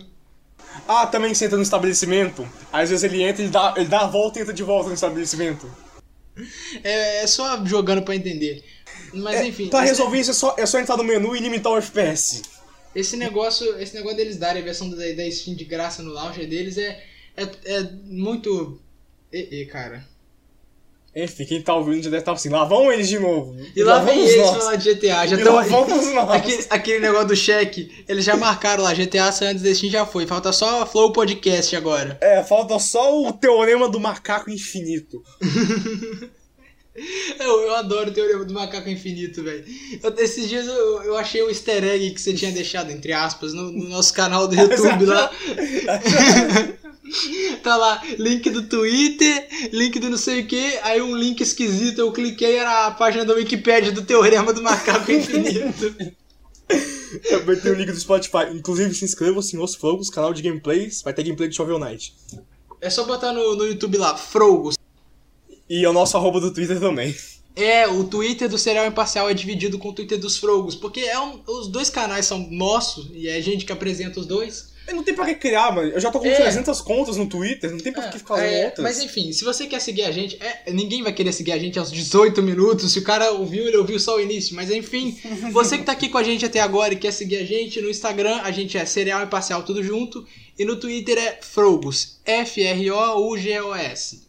Ah, 0.88 1.08
também 1.08 1.34
você 1.34 1.46
entra 1.46 1.58
no 1.58 1.64
estabelecimento. 1.64 2.48
Às 2.72 2.92
vezes 2.92 3.04
ele 3.04 3.24
entra, 3.24 3.42
ele 3.42 3.52
dá, 3.52 3.74
ele 3.76 3.88
dá 3.88 4.02
a 4.02 4.08
volta 4.08 4.38
e 4.38 4.42
entra 4.44 4.54
de 4.54 4.62
volta 4.62 4.90
no 4.90 4.94
estabelecimento. 4.94 5.68
É, 6.84 7.24
é 7.24 7.28
só 7.28 7.64
jogando 7.66 8.02
pra 8.02 8.16
entender. 8.16 8.64
Mas 9.14 9.36
É, 9.38 9.48
enfim. 9.48 9.70
pra 9.70 9.82
resolver 9.82 10.20
isso 10.20 10.32
é 10.32 10.34
só, 10.34 10.56
é 10.58 10.66
só 10.66 10.80
entrar 10.80 10.98
no 10.98 11.04
menu 11.04 11.36
e 11.36 11.40
limitar 11.40 11.72
o 11.72 11.78
FPS. 11.78 12.42
Esse 12.94 13.18
negócio, 13.18 13.78
esse 13.80 13.94
negócio 13.94 14.18
deles 14.18 14.38
darem 14.38 14.62
a 14.62 14.66
versão 14.66 14.90
da, 14.90 14.96
da 14.96 15.32
Steam 15.32 15.56
de 15.56 15.66
graça 15.66 16.02
no 16.02 16.12
launcher 16.12 16.48
deles 16.48 16.78
é, 16.78 17.04
é, 17.36 17.44
é 17.66 17.84
muito. 18.06 18.80
E, 19.32 19.62
e, 19.62 19.66
cara. 19.66 20.06
Enfim, 21.16 21.46
quem 21.46 21.62
tá 21.62 21.74
ouvindo 21.74 22.04
já 22.04 22.10
deve 22.10 22.18
estar 22.18 22.34
assim, 22.34 22.50
lá 22.50 22.66
vão 22.66 22.92
eles 22.92 23.08
de 23.08 23.18
novo. 23.18 23.56
E 23.74 23.82
lá, 23.84 24.00
vem 24.00 24.16
vamos 24.16 24.32
eles 24.32 24.46
nós. 24.46 24.58
falar 24.58 24.76
de 24.76 24.94
GTA. 24.94 25.28
Já 25.28 25.38
E 25.38 25.44
tão, 25.44 25.56
lá 25.56 25.62
vamos 25.64 26.14
nós. 26.14 26.30
aquele, 26.32 26.66
aquele 26.70 27.00
negócio 27.00 27.28
do 27.30 27.36
cheque, 27.38 28.04
eles 28.08 28.26
já 28.26 28.36
marcaram 28.36 28.84
lá. 28.84 28.94
GTA 28.94 29.32
San 29.32 29.52
Andreas 29.52 29.80
já 29.80 30.06
foi. 30.06 30.28
Falta 30.28 30.52
só 30.52 30.82
a 30.82 30.86
Flow 30.86 31.14
Podcast 31.14 31.74
agora. 31.76 32.18
É, 32.20 32.44
falta 32.44 32.78
só 32.80 33.22
o 33.22 33.32
teorema 33.32 33.88
do 33.88 33.98
macaco 34.00 34.50
infinito. 34.52 35.24
Eu, 37.38 37.60
eu 37.64 37.76
adoro 37.76 38.10
o 38.10 38.14
Teorema 38.14 38.46
do 38.46 38.54
Macaco 38.54 38.88
Infinito, 38.90 39.44
velho. 39.44 39.66
Esses 40.18 40.48
dias 40.48 40.66
eu, 40.66 41.04
eu 41.04 41.18
achei 41.18 41.42
o 41.42 41.50
easter 41.50 41.84
egg 41.84 42.12
que 42.12 42.22
você 42.22 42.34
tinha 42.34 42.54
deixado, 42.54 42.90
entre 42.90 43.12
aspas, 43.12 43.54
no, 43.54 43.70
no 43.70 43.90
nosso 43.90 44.14
canal 44.14 44.48
do 44.48 44.56
YouTube 44.56 45.04
lá. 45.06 45.30
tá 47.64 47.76
lá, 47.76 48.02
link 48.18 48.50
do 48.50 48.64
Twitter, 48.64 49.48
link 49.72 50.00
do 50.00 50.10
não 50.10 50.18
sei 50.18 50.42
o 50.42 50.48
que, 50.48 50.78
aí 50.84 51.02
um 51.02 51.16
link 51.16 51.42
esquisito, 51.42 52.00
eu 52.00 52.12
cliquei, 52.12 52.58
era 52.58 52.88
a 52.88 52.92
página 52.92 53.26
da 53.26 53.34
Wikipédia 53.34 53.92
do 53.92 54.04
Teorema 54.04 54.52
do 54.54 54.62
Macaco 54.62 55.12
Infinito. 55.12 55.96
Também 57.30 57.60
tem 57.60 57.72
o 57.72 57.76
link 57.76 57.92
do 57.92 58.00
Spotify. 58.00 58.52
Inclusive, 58.52 58.94
se 58.94 59.06
inscrevam-se 59.06 59.56
em 59.56 59.60
Os 59.60 59.76
Fogos, 59.76 60.10
canal 60.10 60.34
de 60.34 60.42
gameplays. 60.42 61.02
Vai 61.04 61.14
ter 61.14 61.24
gameplay 61.24 61.48
de 61.48 61.56
Shovel 61.56 61.80
Knight. 61.80 62.14
É 62.82 62.90
só 62.90 63.06
botar 63.06 63.32
no, 63.32 63.56
no 63.56 63.66
YouTube 63.66 63.98
lá, 63.98 64.18
Frogos. 64.18 64.76
E 65.70 65.86
é 65.86 65.90
o 65.90 65.94
nosso 65.94 66.18
arroba 66.18 66.40
do 66.40 66.52
Twitter 66.52 66.80
também. 66.80 67.16
É, 67.56 67.88
o 67.88 68.04
Twitter 68.04 68.50
do 68.50 68.58
Serial 68.58 68.86
Imparcial 68.86 69.30
é 69.30 69.34
dividido 69.34 69.80
com 69.80 69.90
o 69.90 69.94
Twitter 69.94 70.20
dos 70.20 70.38
Frogos, 70.38 70.76
porque 70.76 71.00
é 71.02 71.18
um, 71.20 71.40
os 71.48 71.68
dois 71.68 71.90
canais 71.90 72.26
são 72.26 72.50
nossos, 72.52 73.10
e 73.14 73.30
é 73.30 73.38
a 73.38 73.42
gente 73.42 73.64
que 73.64 73.72
apresenta 73.72 74.20
os 74.20 74.26
dois. 74.26 74.75
Não 74.94 75.04
tem 75.04 75.16
pra 75.16 75.26
que 75.26 75.36
criar, 75.36 75.74
mano. 75.74 75.90
Eu 75.90 76.00
já 76.00 76.12
tô 76.12 76.20
com 76.20 76.28
É. 76.28 76.36
300 76.36 76.80
contas 76.82 77.18
no 77.18 77.26
Twitter, 77.28 77.72
não 77.72 77.80
tem 77.80 77.92
pra 77.92 78.08
que 78.10 78.20
ficar 78.20 78.38
É, 78.44 78.66
outras. 78.66 78.84
mas 78.84 79.00
enfim, 79.02 79.32
se 79.34 79.44
você 79.44 79.66
quer 79.66 79.80
seguir 79.82 80.04
a 80.04 80.12
gente, 80.12 80.38
é, 80.42 80.72
ninguém 80.72 81.02
vai 81.02 81.12
querer 81.12 81.32
seguir 81.34 81.54
a 81.54 81.58
gente 81.58 81.80
aos 81.80 81.92
18 81.92 82.42
minutos. 82.44 82.92
Se 82.92 83.00
o 83.00 83.04
cara 83.04 83.32
ouviu, 83.32 83.68
ele 83.68 83.78
ouviu 83.78 84.00
só 84.00 84.18
o 84.18 84.22
início. 84.22 84.56
Mas 84.56 84.70
enfim, 84.70 85.18
você 85.52 85.78
que 85.78 85.84
tá 85.84 85.92
aqui 85.92 86.08
com 86.10 86.18
a 86.20 86.24
gente 86.24 86.46
até 86.46 86.60
agora 86.60 86.94
e 86.94 86.98
quer 86.98 87.12
seguir 87.12 87.38
a 87.38 87.44
gente, 87.44 87.82
no 87.82 87.90
Instagram 87.90 88.42
a 88.44 88.52
gente 88.52 88.78
é 88.78 88.86
Cereal 88.86 89.24
e 89.24 89.28
Parcial 89.28 89.64
tudo 89.64 89.84
junto. 89.84 90.26
E 90.58 90.64
no 90.64 90.76
Twitter 90.78 91.18
é 91.18 91.40
Frogos. 91.42 92.20
F-R-O-U-G-O-S. 93.06 94.22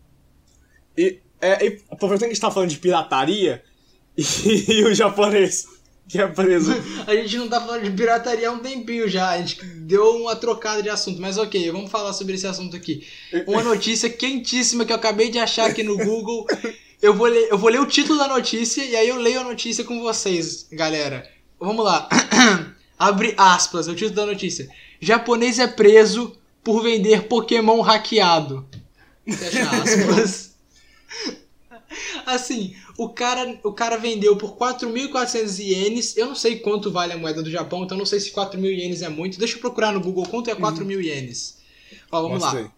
E, 0.96 1.18
é, 1.40 1.66
e 1.66 1.80
aproveitando 1.90 2.28
que 2.28 2.32
a 2.32 2.34
gente 2.34 2.40
tá 2.40 2.50
falando 2.50 2.70
de 2.70 2.78
pirataria, 2.78 3.62
e, 4.16 4.82
o 4.84 4.94
japonês 4.94 5.66
que 6.08 6.20
é 6.20 6.26
preso. 6.26 6.72
A 7.06 7.14
gente 7.14 7.36
não 7.36 7.48
tá 7.48 7.60
falando 7.60 7.82
de 7.82 7.90
pirataria 7.90 8.48
há 8.48 8.52
um 8.52 8.58
tempinho 8.58 9.08
já. 9.08 9.30
A 9.30 9.38
gente 9.38 9.64
deu 9.64 10.16
uma 10.16 10.36
trocada 10.36 10.82
de 10.82 10.88
assunto. 10.88 11.20
Mas 11.20 11.36
ok, 11.38 11.70
vamos 11.70 11.90
falar 11.90 12.12
sobre 12.12 12.34
esse 12.34 12.46
assunto 12.46 12.76
aqui. 12.76 13.06
Uma 13.46 13.62
notícia 13.62 14.08
quentíssima 14.08 14.84
que 14.84 14.92
eu 14.92 14.96
acabei 14.96 15.30
de 15.30 15.38
achar 15.38 15.68
aqui 15.68 15.82
no 15.82 15.96
Google. 15.96 16.46
Eu 17.02 17.14
vou, 17.14 17.26
ler, 17.26 17.48
eu 17.50 17.58
vou 17.58 17.68
ler 17.68 17.80
o 17.80 17.86
título 17.86 18.18
da 18.18 18.28
notícia 18.28 18.82
e 18.82 18.96
aí 18.96 19.08
eu 19.08 19.16
leio 19.16 19.40
a 19.40 19.44
notícia 19.44 19.84
com 19.84 20.00
vocês, 20.00 20.66
galera. 20.72 21.28
Vamos 21.60 21.84
lá. 21.84 22.08
Abre 22.98 23.34
aspas, 23.36 23.86
é 23.88 23.90
o 23.90 23.94
título 23.94 24.16
da 24.16 24.26
notícia. 24.26 24.68
Japonês 25.00 25.58
é 25.58 25.66
preso 25.66 26.36
por 26.64 26.82
vender 26.82 27.24
Pokémon 27.24 27.80
hackeado. 27.80 28.66
Fecha 29.28 29.68
aspas. 29.70 30.54
Assim, 32.24 32.74
o 32.98 33.08
cara, 33.08 33.58
o 33.62 33.72
cara 33.72 33.96
vendeu 33.96 34.36
por 34.36 34.56
4.400 34.56 35.58
ienes. 35.60 36.16
Eu 36.16 36.26
não 36.26 36.34
sei 36.34 36.58
quanto 36.58 36.90
vale 36.90 37.12
a 37.12 37.16
moeda 37.16 37.42
do 37.42 37.50
Japão, 37.50 37.84
então 37.84 37.96
não 37.96 38.06
sei 38.06 38.20
se 38.20 38.32
4.000 38.32 38.64
ienes 38.78 39.02
é 39.02 39.08
muito. 39.08 39.38
Deixa 39.38 39.56
eu 39.56 39.60
procurar 39.60 39.92
no 39.92 40.00
Google 40.00 40.26
quanto 40.26 40.50
é 40.50 40.54
4.000 40.54 41.04
ienes. 41.04 41.58
Ó, 42.10 42.22
vamos 42.22 42.42
Mostra 42.42 42.62
lá. 42.62 42.72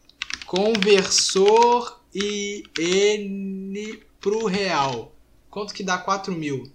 Conversor 0.47 2.01
iene 2.15 4.01
pro 4.21 4.47
real. 4.47 5.15
Quanto 5.51 5.75
que 5.75 5.83
dá 5.83 5.99
4 5.99 6.33
mil? 6.35 6.71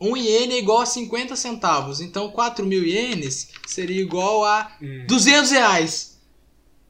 Um 0.00 0.16
iene 0.16 0.54
é 0.54 0.58
igual 0.58 0.80
a 0.80 0.86
50 0.86 1.34
centavos. 1.36 2.00
Então 2.00 2.30
4 2.30 2.64
mil 2.64 2.84
ienes 2.84 3.48
seria 3.66 4.00
igual 4.00 4.44
a 4.44 4.76
Hum. 4.80 5.06
200 5.06 5.50
reais. 5.50 6.15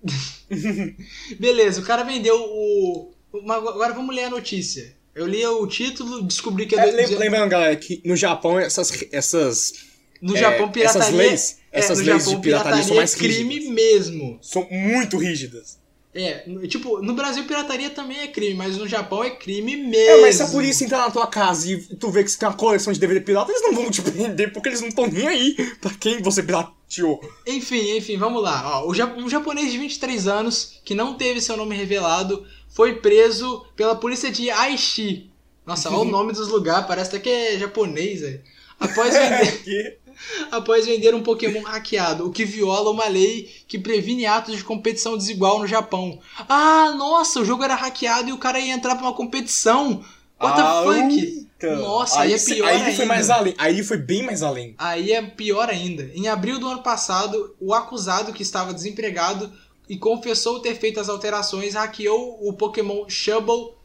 Beleza, 1.38 1.80
o 1.80 1.84
cara 1.84 2.02
vendeu 2.02 2.36
o. 2.40 3.12
Agora 3.48 3.92
vamos 3.92 4.14
ler 4.14 4.24
a 4.24 4.30
notícia. 4.30 4.94
Eu 5.14 5.26
li 5.26 5.44
o 5.46 5.66
título, 5.66 6.22
descobri 6.22 6.66
que 6.66 6.74
é, 6.78 6.78
É, 6.78 6.90
do- 6.90 6.96
lem- 6.96 7.18
lembrando, 7.18 7.48
galera, 7.50 7.74
que 7.76 8.02
no 8.04 8.14
Japão 8.16 8.58
essas, 8.58 8.92
essas 9.10 9.72
No 10.20 10.36
É, 10.36 10.40
Japão, 10.40 10.70
pirataria. 10.70 11.02
essas 11.04 11.14
leis- 11.14 11.58
é, 11.72 11.78
essas 11.78 11.98
no 11.98 12.04
leis 12.04 12.18
Japão, 12.22 12.36
de 12.36 12.42
pirataria 12.42 12.82
são 12.84 12.96
mais 12.96 13.14
é 13.14 13.18
crime 13.18 13.54
rígidas. 13.54 13.74
mesmo. 13.74 14.38
São 14.42 14.66
muito 14.70 15.16
rígidas. 15.16 15.78
É, 16.16 16.46
tipo, 16.66 17.02
no 17.02 17.12
Brasil 17.12 17.44
pirataria 17.44 17.90
também 17.90 18.20
é 18.20 18.26
crime, 18.26 18.54
mas 18.54 18.78
no 18.78 18.88
Japão 18.88 19.22
é 19.22 19.30
crime 19.30 19.76
mesmo. 19.76 20.18
É, 20.18 20.20
mas 20.22 20.36
se 20.36 20.42
a 20.42 20.46
polícia 20.46 20.84
entrar 20.84 21.00
na 21.00 21.10
tua 21.10 21.26
casa 21.26 21.70
e 21.70 21.76
tu 21.96 22.10
vê 22.10 22.24
que 22.24 22.30
você 22.30 22.38
tem 22.38 22.48
uma 22.48 22.56
coleção 22.56 22.90
de 22.90 22.98
DVD 22.98 23.20
pirata, 23.20 23.52
eles 23.52 23.62
não 23.62 23.74
vão 23.74 23.90
te 23.90 24.00
prender 24.02 24.50
porque 24.50 24.70
eles 24.70 24.80
não 24.80 24.88
estão 24.88 25.06
nem 25.06 25.28
aí 25.28 25.54
pra 25.78 25.90
quem 25.92 26.22
você 26.22 26.42
pirateou. 26.42 27.20
Enfim, 27.46 27.98
enfim, 27.98 28.16
vamos 28.16 28.42
lá. 28.42 28.80
Ó, 28.82 28.90
um 28.90 29.28
japonês 29.28 29.70
de 29.70 29.76
23 29.76 30.26
anos, 30.26 30.80
que 30.82 30.94
não 30.94 31.14
teve 31.14 31.42
seu 31.42 31.54
nome 31.54 31.76
revelado, 31.76 32.46
foi 32.70 32.94
preso 32.94 33.66
pela 33.76 33.94
polícia 33.94 34.30
de 34.30 34.50
Aichi. 34.50 35.30
Nossa, 35.66 35.90
olha 35.90 35.98
o 35.98 36.04
nome 36.10 36.32
dos 36.32 36.48
lugares, 36.48 36.86
parece 36.86 37.10
até 37.10 37.18
que 37.18 37.28
é 37.28 37.58
japonês, 37.58 38.22
velho. 38.22 38.40
Após 38.80 39.14
vender, 39.14 40.00
após 40.50 40.86
vender 40.86 41.14
um 41.14 41.22
Pokémon 41.22 41.62
hackeado, 41.62 42.26
o 42.26 42.30
que 42.30 42.44
viola 42.44 42.90
uma 42.90 43.08
lei 43.08 43.50
que 43.68 43.78
previne 43.78 44.26
atos 44.26 44.56
de 44.56 44.64
competição 44.64 45.16
desigual 45.16 45.58
no 45.58 45.66
Japão. 45.66 46.18
Ah, 46.48 46.94
nossa, 46.96 47.40
o 47.40 47.44
jogo 47.44 47.62
era 47.64 47.74
hackeado 47.74 48.28
e 48.28 48.32
o 48.32 48.38
cara 48.38 48.58
ia 48.60 48.72
entrar 48.74 48.94
pra 48.96 49.04
uma 49.06 49.14
competição. 49.14 50.04
What 50.40 50.60
Ah, 50.60 50.82
the 50.82 50.84
fuck? 50.84 51.46
então. 51.56 51.76
Nossa, 51.76 52.20
aí 52.20 52.34
é 52.34 52.38
cê- 52.38 52.54
pior 52.56 52.68
Aí 52.68 52.74
ele 52.82 52.84
foi 52.92 53.02
ainda. 53.02 53.06
mais 53.06 53.30
além. 53.30 53.54
Aí 53.56 53.82
foi 53.82 53.96
bem 53.96 54.22
mais 54.22 54.42
além. 54.42 54.74
Aí 54.76 55.12
é 55.12 55.22
pior 55.22 55.68
ainda. 55.70 56.10
Em 56.14 56.28
abril 56.28 56.58
do 56.58 56.68
ano 56.68 56.82
passado, 56.82 57.54
o 57.58 57.72
acusado 57.72 58.32
que 58.34 58.42
estava 58.42 58.74
desempregado 58.74 59.50
e 59.88 59.96
confessou 59.96 60.60
ter 60.60 60.74
feito 60.74 61.00
as 61.00 61.08
alterações 61.08 61.74
hackeou 61.74 62.38
o 62.46 62.52
Pokémon 62.52 63.08
Shubble 63.08 63.75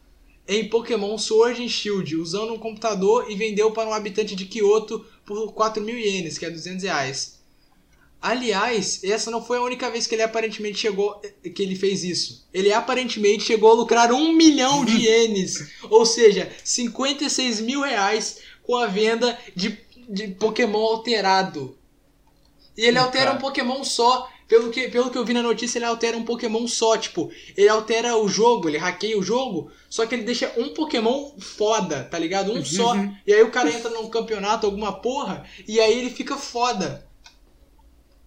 em 0.51 0.67
Pokémon 0.67 1.17
Sword 1.17 1.63
and 1.63 1.69
Shield, 1.69 2.17
usando 2.17 2.51
um 2.53 2.59
computador 2.59 3.31
e 3.31 3.35
vendeu 3.35 3.71
para 3.71 3.89
um 3.89 3.93
habitante 3.93 4.35
de 4.35 4.43
Kyoto 4.43 5.05
por 5.25 5.53
4 5.53 5.81
mil 5.81 5.97
ienes, 5.97 6.37
que 6.37 6.45
é 6.45 6.49
200 6.49 6.83
reais. 6.83 7.39
Aliás, 8.21 9.01
essa 9.01 9.31
não 9.31 9.41
foi 9.41 9.59
a 9.59 9.61
única 9.61 9.89
vez 9.89 10.05
que 10.05 10.13
ele 10.13 10.23
aparentemente 10.23 10.77
chegou. 10.77 11.21
que 11.55 11.63
ele 11.63 11.73
fez 11.73 12.03
isso. 12.03 12.45
Ele 12.53 12.73
aparentemente 12.73 13.45
chegou 13.45 13.71
a 13.71 13.75
lucrar 13.75 14.11
um 14.11 14.33
milhão 14.33 14.83
de 14.83 14.97
ienes. 15.07 15.71
ou 15.89 16.05
seja, 16.05 16.51
56 16.65 17.61
mil 17.61 17.81
reais 17.81 18.39
com 18.61 18.75
a 18.75 18.87
venda 18.87 19.39
de, 19.55 19.79
de 20.09 20.27
Pokémon 20.27 20.81
alterado. 20.81 21.77
E 22.75 22.81
ele 22.83 22.97
altera 22.97 23.31
um 23.31 23.37
Pokémon 23.37 23.85
só. 23.85 24.29
Pelo 24.51 24.69
que, 24.69 24.89
pelo 24.89 25.09
que 25.09 25.17
eu 25.17 25.23
vi 25.23 25.31
na 25.33 25.41
notícia, 25.41 25.77
ele 25.79 25.85
altera 25.85 26.17
um 26.17 26.25
Pokémon 26.25 26.67
só. 26.67 26.97
Tipo, 26.97 27.31
ele 27.55 27.69
altera 27.69 28.17
o 28.17 28.27
jogo, 28.27 28.67
ele 28.67 28.77
hackeia 28.77 29.17
o 29.17 29.23
jogo, 29.23 29.71
só 29.89 30.05
que 30.05 30.13
ele 30.13 30.23
deixa 30.23 30.51
um 30.57 30.73
Pokémon 30.73 31.31
foda, 31.39 32.03
tá 32.03 32.19
ligado? 32.19 32.51
Um 32.51 32.65
só. 32.65 32.93
E 33.25 33.33
aí 33.33 33.41
o 33.43 33.49
cara 33.49 33.71
entra 33.71 33.89
num 33.89 34.09
campeonato, 34.09 34.65
alguma 34.65 34.91
porra, 34.99 35.45
e 35.65 35.79
aí 35.79 35.97
ele 35.97 36.09
fica 36.09 36.35
foda. 36.35 37.07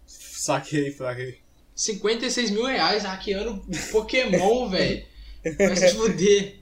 Saquei, 0.06 0.90
saquei. 0.92 1.40
56 1.74 2.50
mil 2.52 2.64
reais 2.64 3.02
hackeando 3.02 3.62
Pokémon, 3.92 4.66
velho. 4.72 5.04
Vai 5.58 5.76
se 5.76 5.94
fuder. 5.94 6.60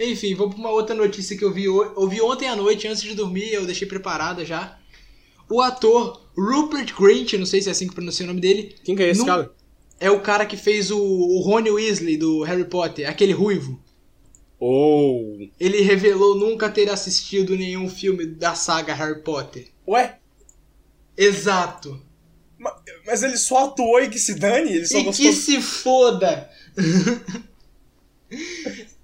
Enfim, 0.00 0.34
vou 0.34 0.48
pra 0.48 0.58
uma 0.58 0.70
outra 0.70 0.94
notícia 0.94 1.36
que 1.36 1.44
eu 1.44 1.52
vi, 1.52 1.68
ho- 1.68 1.92
ouvi 1.96 2.22
ontem 2.22 2.48
à 2.48 2.56
noite, 2.56 2.88
antes 2.88 3.02
de 3.02 3.14
dormir, 3.14 3.52
eu 3.52 3.66
deixei 3.66 3.86
preparada 3.86 4.46
já. 4.46 4.78
O 5.50 5.60
ator 5.60 6.23
Rupert 6.36 6.94
Grint, 6.98 7.34
não 7.34 7.46
sei 7.46 7.62
se 7.62 7.68
é 7.68 7.72
assim 7.72 7.86
que 7.88 7.94
pronuncia 7.94 8.24
o 8.24 8.26
nome 8.28 8.40
dele, 8.40 8.74
Quem 8.84 8.96
que 8.96 9.02
é 9.02 9.10
esse 9.10 9.20
Não- 9.20 9.26
cara? 9.26 9.52
é 10.00 10.10
o 10.10 10.20
cara 10.20 10.44
que 10.46 10.56
fez 10.56 10.90
o, 10.90 10.98
o 10.98 11.40
Rony 11.40 11.70
Weasley 11.70 12.16
do 12.16 12.42
Harry 12.42 12.64
Potter, 12.64 13.08
aquele 13.08 13.32
ruivo. 13.32 13.80
Oh. 14.58 15.36
Ele 15.60 15.82
revelou 15.82 16.34
nunca 16.36 16.68
ter 16.70 16.88
assistido 16.88 17.56
nenhum 17.56 17.88
filme 17.88 18.24
da 18.26 18.54
saga 18.54 18.94
Harry 18.94 19.20
Potter. 19.22 19.68
Ué? 19.86 20.18
Exato. 21.16 22.00
ma- 22.58 22.74
Mas 23.06 23.22
ele 23.22 23.36
só 23.36 23.66
atuou 23.66 24.00
e 24.00 24.08
que 24.08 24.18
se 24.18 24.34
dane? 24.34 24.72
Ele 24.72 24.86
só 24.86 24.98
E 24.98 25.04
gostou. 25.04 25.26
que 25.26 25.32
se 25.32 25.60
foda! 25.60 26.48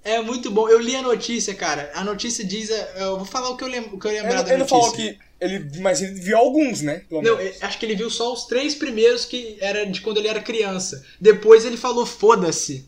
é 0.03 0.21
muito 0.21 0.49
bom. 0.51 0.67
Eu 0.67 0.79
li 0.79 0.95
a 0.95 1.01
notícia, 1.01 1.53
cara. 1.53 1.91
A 1.93 2.03
notícia 2.03 2.43
diz. 2.43 2.69
é, 2.69 3.03
Eu 3.03 3.17
vou 3.17 3.25
falar 3.25 3.49
o 3.49 3.57
que 3.57 3.63
eu, 3.63 3.67
lem 3.67 3.81
o 3.81 3.99
que 3.99 4.07
eu 4.07 4.11
lembrar 4.11 4.33
Ele, 4.33 4.43
da 4.43 4.49
ele 4.49 4.57
notícia. 4.63 4.79
falou 4.79 4.91
que. 4.93 5.17
Ele, 5.41 5.71
mas 5.79 6.01
ele 6.03 6.13
viu 6.13 6.37
alguns, 6.37 6.81
né? 6.81 7.03
Não, 7.09 7.37
acho 7.61 7.79
que 7.79 7.85
ele 7.85 7.95
viu 7.95 8.11
só 8.11 8.31
os 8.31 8.45
três 8.45 8.75
primeiros 8.75 9.25
que 9.25 9.57
era 9.59 9.85
de 9.85 9.99
quando 9.99 10.17
ele 10.17 10.27
era 10.27 10.39
criança. 10.39 11.03
Depois 11.19 11.65
ele 11.65 11.77
falou 11.77 12.05
foda-se. 12.05 12.85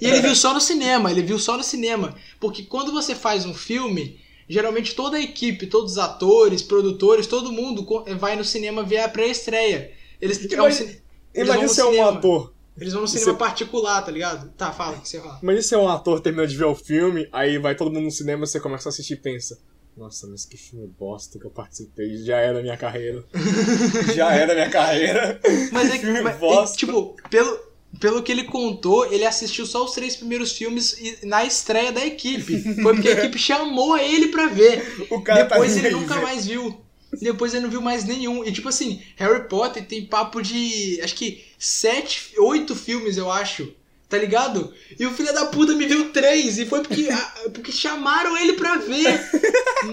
E 0.00 0.06
ele 0.06 0.20
viu 0.22 0.34
só 0.34 0.54
no 0.54 0.60
cinema, 0.60 1.10
ele 1.10 1.22
viu 1.22 1.38
só 1.38 1.56
no 1.56 1.62
cinema. 1.62 2.16
Porque 2.40 2.62
quando 2.62 2.92
você 2.92 3.14
faz 3.14 3.44
um 3.44 3.52
filme, 3.52 4.18
geralmente 4.48 4.94
toda 4.94 5.18
a 5.18 5.20
equipe, 5.20 5.66
todos 5.66 5.92
os 5.92 5.98
atores, 5.98 6.62
produtores, 6.62 7.26
todo 7.26 7.52
mundo 7.52 7.86
vai 8.18 8.36
no 8.36 8.44
cinema 8.44 8.82
ver 8.82 9.00
a 9.00 9.08
pré-estreia. 9.08 9.92
Eles, 10.18 10.38
é 10.50 10.56
um 10.56 10.64
Imagina- 10.64 10.90
eles 10.90 11.46
vão 11.46 11.56
Imagina 11.56 11.68
se 11.68 11.80
é 11.80 11.84
um 11.84 12.08
ator. 12.08 12.54
Eles 12.80 12.92
vão 12.92 13.02
no 13.02 13.08
cinema 13.08 13.32
é- 13.32 13.34
particular, 13.36 14.02
tá 14.02 14.10
ligado? 14.10 14.50
Tá, 14.56 14.72
fala 14.72 14.96
o 14.96 15.00
que 15.00 15.08
você 15.08 15.20
fala. 15.20 15.38
Imagina 15.42 15.62
se 15.62 15.74
é 15.74 15.78
um 15.78 15.88
ator 15.88 16.20
terminando 16.20 16.48
de 16.48 16.56
ver 16.56 16.64
o 16.64 16.74
filme, 16.74 17.28
aí 17.32 17.58
vai 17.58 17.74
todo 17.74 17.90
mundo 17.92 18.04
no 18.04 18.10
cinema, 18.10 18.46
você 18.46 18.58
começa 18.58 18.88
a 18.88 18.90
assistir 18.90 19.14
e 19.14 19.16
pensa. 19.16 19.58
Nossa, 19.96 20.26
mas 20.26 20.44
que 20.44 20.56
filme 20.56 20.86
bosta 20.86 21.38
que 21.38 21.46
eu 21.46 21.50
participei. 21.50 22.18
Já 22.18 22.38
era 22.38 22.60
minha 22.60 22.76
carreira. 22.76 23.24
Já 24.14 24.32
era 24.34 24.54
minha 24.54 24.68
carreira. 24.70 25.40
Mas 25.72 25.88
é 25.90 25.92
Que 25.98 26.04
filme 26.04 26.20
mas, 26.20 26.36
bosta. 26.38 26.74
e, 26.74 26.78
tipo, 26.78 27.16
pelo, 27.30 27.58
pelo 27.98 28.22
que 28.22 28.30
ele 28.30 28.44
contou, 28.44 29.10
ele 29.10 29.24
assistiu 29.24 29.64
só 29.64 29.84
os 29.84 29.92
três 29.92 30.14
primeiros 30.16 30.52
filmes 30.52 30.98
na 31.22 31.44
estreia 31.46 31.92
da 31.92 32.04
equipe. 32.04 32.74
Foi 32.82 32.94
porque 32.94 33.08
a 33.08 33.12
equipe 33.12 33.38
chamou 33.38 33.96
ele 33.96 34.28
pra 34.28 34.46
ver. 34.48 34.84
O 35.10 35.22
cara 35.22 35.44
Depois 35.44 35.72
tá 35.72 35.78
ele 35.78 35.90
nunca 35.90 36.14
velho. 36.14 36.26
mais 36.26 36.46
viu. 36.46 36.80
Depois 37.20 37.54
ele 37.54 37.62
não 37.62 37.70
viu 37.70 37.80
mais 37.80 38.04
nenhum. 38.04 38.44
E 38.44 38.52
tipo 38.52 38.68
assim, 38.68 39.00
Harry 39.16 39.48
Potter 39.48 39.86
tem 39.86 40.04
papo 40.04 40.42
de. 40.42 41.00
Acho 41.02 41.14
que 41.14 41.42
sete, 41.58 42.34
oito 42.38 42.74
filmes, 42.76 43.16
eu 43.16 43.30
acho. 43.30 43.72
Tá 44.08 44.16
ligado? 44.18 44.72
E 44.98 45.04
o 45.04 45.10
filho 45.12 45.34
da 45.34 45.46
puta 45.46 45.74
me 45.74 45.84
viu 45.86 46.12
três. 46.12 46.58
E 46.58 46.66
foi 46.66 46.80
porque, 46.80 47.08
a- 47.10 47.34
porque 47.52 47.72
chamaram 47.72 48.36
ele 48.36 48.52
pra 48.54 48.76
ver. 48.76 49.20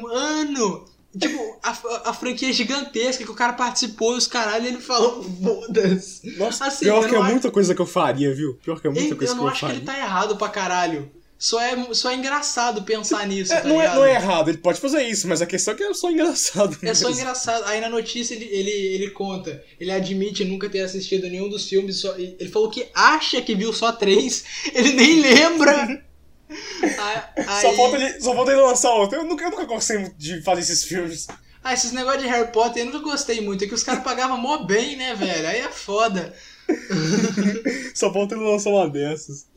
Mano. 0.01 0.85
Tipo, 1.19 1.59
a, 1.61 2.09
a 2.09 2.13
franquia 2.13 2.49
é 2.49 2.53
gigantesca 2.53 3.23
que 3.23 3.29
o 3.29 3.35
cara 3.35 3.53
participou 3.53 4.15
e 4.15 4.17
os 4.17 4.25
caralho 4.25 4.65
ele 4.65 4.79
falou, 4.81 5.23
foda-se. 5.43 6.35
Nossa, 6.37 6.65
Assim, 6.65 6.85
pior 6.85 7.03
eu 7.03 7.09
que 7.09 7.13
é 7.13 7.17
não 7.17 7.21
acho- 7.23 7.31
muita 7.33 7.51
coisa 7.51 7.75
que 7.75 7.81
eu 7.81 7.85
faria, 7.85 8.33
viu? 8.33 8.55
Pior 8.63 8.81
que 8.81 8.87
é 8.87 8.89
muita 8.89 9.13
Eu, 9.13 9.17
coisa 9.17 9.31
eu 9.33 9.35
que 9.35 9.41
não 9.41 9.47
eu 9.47 9.51
acho 9.51 9.59
que 9.59 9.65
faria. 9.67 9.77
ele 9.77 9.85
tá 9.85 9.95
errado 9.97 10.35
pra 10.37 10.49
caralho. 10.49 11.11
Só 11.43 11.59
é, 11.59 11.93
só 11.93 12.09
é 12.09 12.15
engraçado 12.15 12.83
pensar 12.83 13.27
nisso, 13.27 13.51
É, 13.51 13.59
tá 13.59 13.67
não, 13.67 13.81
é, 13.81 13.93
não 13.93 14.05
é 14.05 14.13
errado, 14.13 14.47
ele 14.47 14.59
pode 14.59 14.79
fazer 14.79 15.03
isso, 15.03 15.27
mas 15.27 15.41
a 15.41 15.45
questão 15.45 15.73
é 15.73 15.77
que 15.77 15.83
é 15.83 15.93
só 15.93 16.09
engraçado. 16.09 16.77
É 16.81 16.93
só 16.93 17.09
mesmo. 17.09 17.21
engraçado. 17.21 17.65
Aí 17.65 17.81
na 17.81 17.89
notícia 17.89 18.33
ele, 18.33 18.45
ele, 18.45 18.71
ele 18.71 19.09
conta. 19.09 19.61
Ele 19.77 19.91
admite 19.91 20.45
nunca 20.45 20.69
ter 20.69 20.79
assistido 20.79 21.27
nenhum 21.27 21.49
dos 21.49 21.67
filmes. 21.67 21.97
Só, 21.97 22.15
ele 22.15 22.47
falou 22.47 22.69
que 22.69 22.87
acha 22.95 23.41
que 23.41 23.55
viu 23.55 23.73
só 23.73 23.91
três. 23.91 24.45
Ele 24.73 24.93
nem 24.93 25.19
lembra. 25.19 26.05
Aí, 26.81 27.61
Só, 27.61 27.73
falta 27.73 27.97
ele, 27.97 28.21
só 28.21 28.33
falta 28.35 28.51
ele 28.51 28.61
lançar 28.61 28.93
outro. 28.93 29.17
Eu 29.17 29.25
nunca, 29.25 29.43
eu 29.43 29.49
nunca 29.49 29.65
gostei 29.65 30.11
de 30.17 30.41
fazer 30.43 30.61
esses 30.61 30.83
filmes. 30.83 31.27
Ah, 31.63 31.73
esses 31.73 31.91
negócios 31.91 32.23
de 32.23 32.29
Harry 32.29 32.51
Potter 32.51 32.83
eu 32.83 32.85
nunca 32.85 32.99
gostei 32.99 33.41
muito. 33.41 33.63
É 33.63 33.67
que 33.67 33.73
os 33.73 33.83
caras 33.83 34.03
pagavam 34.03 34.37
mó 34.37 34.59
bem, 34.59 34.95
né, 34.95 35.13
velho? 35.15 35.47
Aí 35.47 35.59
é 35.59 35.69
foda. 35.69 36.33
Só 37.95 38.13
falta 38.13 38.35
ele 38.35 38.43
lançar 38.43 38.69
uma 38.69 38.87
dessas. 38.89 39.47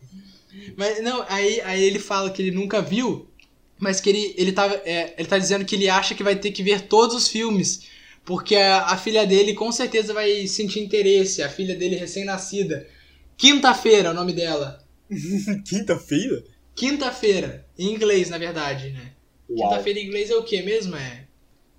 Mas 0.76 1.02
não, 1.02 1.24
aí, 1.28 1.60
aí 1.62 1.82
ele 1.82 1.98
fala 1.98 2.30
que 2.30 2.42
ele 2.42 2.50
nunca 2.50 2.80
viu, 2.80 3.28
mas 3.78 4.00
que 4.00 4.08
ele, 4.10 4.34
ele, 4.36 4.52
tava, 4.52 4.74
é, 4.84 5.14
ele 5.18 5.28
tá 5.28 5.38
dizendo 5.38 5.64
que 5.64 5.74
ele 5.74 5.88
acha 5.88 6.14
que 6.14 6.22
vai 6.22 6.36
ter 6.36 6.50
que 6.50 6.62
ver 6.62 6.82
todos 6.82 7.14
os 7.14 7.28
filmes. 7.28 7.86
Porque 8.24 8.56
a, 8.56 8.86
a 8.86 8.98
filha 8.98 9.24
dele 9.26 9.54
com 9.54 9.70
certeza 9.70 10.12
vai 10.12 10.46
sentir 10.46 10.80
interesse, 10.80 11.42
a 11.42 11.48
filha 11.48 11.76
dele 11.76 11.96
recém-nascida. 11.96 12.86
Quinta-feira 13.36 14.08
é 14.08 14.10
o 14.10 14.14
nome 14.14 14.32
dela. 14.32 14.84
Quinta-feira? 15.64 16.42
Quinta-feira, 16.74 17.66
em 17.78 17.94
inglês, 17.94 18.28
na 18.28 18.36
verdade, 18.36 18.90
né? 18.90 19.12
Quinta-feira 19.46 20.00
em 20.00 20.06
inglês 20.06 20.30
é 20.30 20.34
o 20.34 20.42
que 20.42 20.60
mesmo? 20.62 20.96
É. 20.96 21.26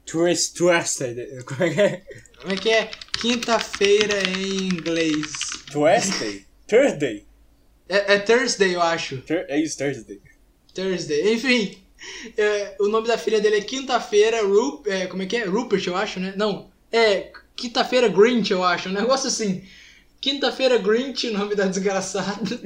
Twist, 0.05 0.53
twisted. 0.55 1.43
Como 1.43 1.63
é 1.63 1.69
que 1.69 1.81
é? 1.81 2.01
Como 2.39 2.53
é 2.53 2.57
que 2.57 2.69
é? 2.69 2.89
Quinta-feira 3.19 4.17
em 4.29 4.67
inglês. 4.67 5.33
Tuesday? 5.69 6.45
Thursday? 6.65 7.26
É, 7.89 8.15
é 8.15 8.19
Thursday, 8.19 8.75
eu 8.75 8.81
acho. 8.81 9.23
É 9.29 9.59
isso, 9.59 9.77
Thursday. 9.77 10.19
Thursday. 10.73 11.33
Enfim, 11.33 11.77
é, 12.37 12.75
o 12.79 12.87
nome 12.87 13.07
da 13.07 13.17
filha 13.17 13.39
dele 13.39 13.57
é 13.57 13.61
Quinta-feira 13.61 14.45
Rup, 14.45 14.87
é, 14.87 15.07
como 15.07 15.23
é 15.23 15.25
que 15.25 15.37
é? 15.37 15.45
Rupert, 15.45 15.85
eu 15.87 15.95
acho, 15.95 16.19
né? 16.19 16.33
Não, 16.37 16.69
é 16.91 17.31
Quinta-feira 17.55 18.07
Grinch, 18.07 18.51
eu 18.51 18.63
acho. 18.63 18.89
Um 18.89 18.93
negócio 18.93 19.27
assim. 19.27 19.63
Quinta-feira 20.21 20.77
Grinch, 20.77 21.27
o 21.27 21.33
nome 21.37 21.55
da 21.55 21.65
desgraçada. 21.65 22.59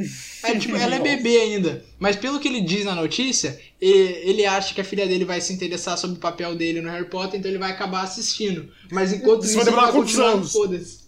Aí, 0.44 0.60
tipo, 0.60 0.76
ela 0.76 0.96
é 0.96 1.00
bebê 1.00 1.38
ainda. 1.38 1.84
Mas 1.98 2.16
pelo 2.16 2.40
que 2.40 2.48
ele 2.48 2.62
diz 2.62 2.86
na 2.86 2.96
notícia, 2.96 3.60
ele, 3.80 4.30
ele 4.30 4.46
acha 4.46 4.74
que 4.74 4.82
a 4.82 4.86
filha 4.86 5.08
dele 5.08 5.26
vai 5.26 5.40
se 5.40 5.54
interessar 5.54 5.98
sobre 5.98 6.18
o 6.18 6.20
papel 6.20 6.56
dele 6.56 6.82
no 6.82 6.90
Harry 6.90 7.10
Potter, 7.10 7.40
então 7.40 7.50
ele 7.50 7.58
vai 7.58 7.72
acabar 7.72 8.02
assistindo. 8.02 8.70
Mas 8.92 9.14
enquanto 9.14 9.44
Isso 9.44 9.58
isso, 9.58 9.72
vai 9.72 9.86
vai 9.86 9.92
continuar, 9.92 10.44
foda-se. 10.44 11.02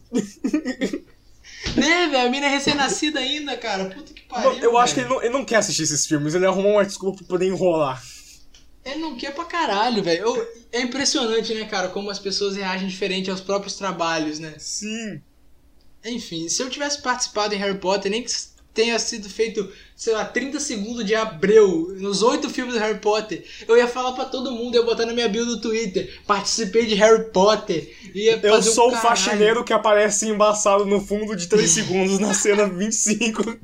Né, 1.75 2.07
velho? 2.07 2.27
A 2.27 2.29
mina 2.29 2.45
é 2.47 2.49
recém-nascida 2.49 3.19
ainda, 3.19 3.57
cara. 3.57 3.85
Puta 3.85 4.13
que 4.13 4.21
pariu. 4.23 4.53
Eu 4.59 4.77
acho 4.77 4.93
que 4.93 5.01
ele 5.01 5.09
não, 5.09 5.21
ele 5.21 5.33
não 5.33 5.45
quer 5.45 5.57
assistir 5.57 5.83
esses 5.83 6.05
filmes, 6.05 6.33
ele 6.33 6.45
arrumou 6.45 6.73
uma 6.73 6.85
desculpa 6.85 7.19
pra 7.19 7.27
poder 7.27 7.47
enrolar. 7.47 8.01
Ele 8.85 8.99
não 8.99 9.15
quer 9.15 9.33
pra 9.33 9.45
caralho, 9.45 10.03
velho. 10.03 10.47
É 10.71 10.81
impressionante, 10.81 11.53
né, 11.53 11.65
cara, 11.65 11.87
como 11.87 12.09
as 12.09 12.19
pessoas 12.19 12.55
reagem 12.55 12.87
diferente 12.87 13.31
aos 13.31 13.39
próprios 13.39 13.75
trabalhos, 13.75 14.39
né? 14.39 14.55
Sim. 14.57 15.21
Enfim, 16.03 16.49
se 16.49 16.61
eu 16.61 16.69
tivesse 16.69 17.01
participado 17.01 17.55
em 17.55 17.57
Harry 17.57 17.77
Potter, 17.77 18.11
nem 18.11 18.21
que 18.21 18.29
tenha 18.73 18.97
sido 18.97 19.29
feito, 19.29 19.71
sei 19.95 20.13
lá, 20.13 20.25
30 20.25 20.59
segundos 20.59 21.05
de 21.05 21.13
abreu 21.13 21.95
nos 21.99 22.23
oito 22.23 22.49
filmes 22.49 22.73
do 22.73 22.79
Harry 22.79 22.99
Potter, 22.99 23.45
eu 23.67 23.77
ia 23.77 23.87
falar 23.87 24.13
pra 24.13 24.25
todo 24.25 24.51
mundo, 24.51 24.75
eu 24.75 24.81
ia 24.81 24.85
botar 24.85 25.05
na 25.05 25.13
minha 25.13 25.29
bio 25.29 25.45
do 25.45 25.61
Twitter, 25.61 26.19
participei 26.25 26.85
de 26.85 26.95
Harry 26.95 27.25
Potter. 27.31 27.95
Ia 28.15 28.39
Eu 28.41 28.53
fazer 28.55 28.69
um 28.69 28.73
sou 28.73 28.87
o 28.89 28.95
faxineiro 28.95 29.63
que 29.63 29.73
aparece 29.73 30.27
embaçado 30.27 30.85
no 30.85 30.99
fundo 30.99 31.35
de 31.35 31.47
3 31.47 31.69
segundos 31.69 32.19
na 32.19 32.33
cena 32.33 32.67
25. 32.67 33.43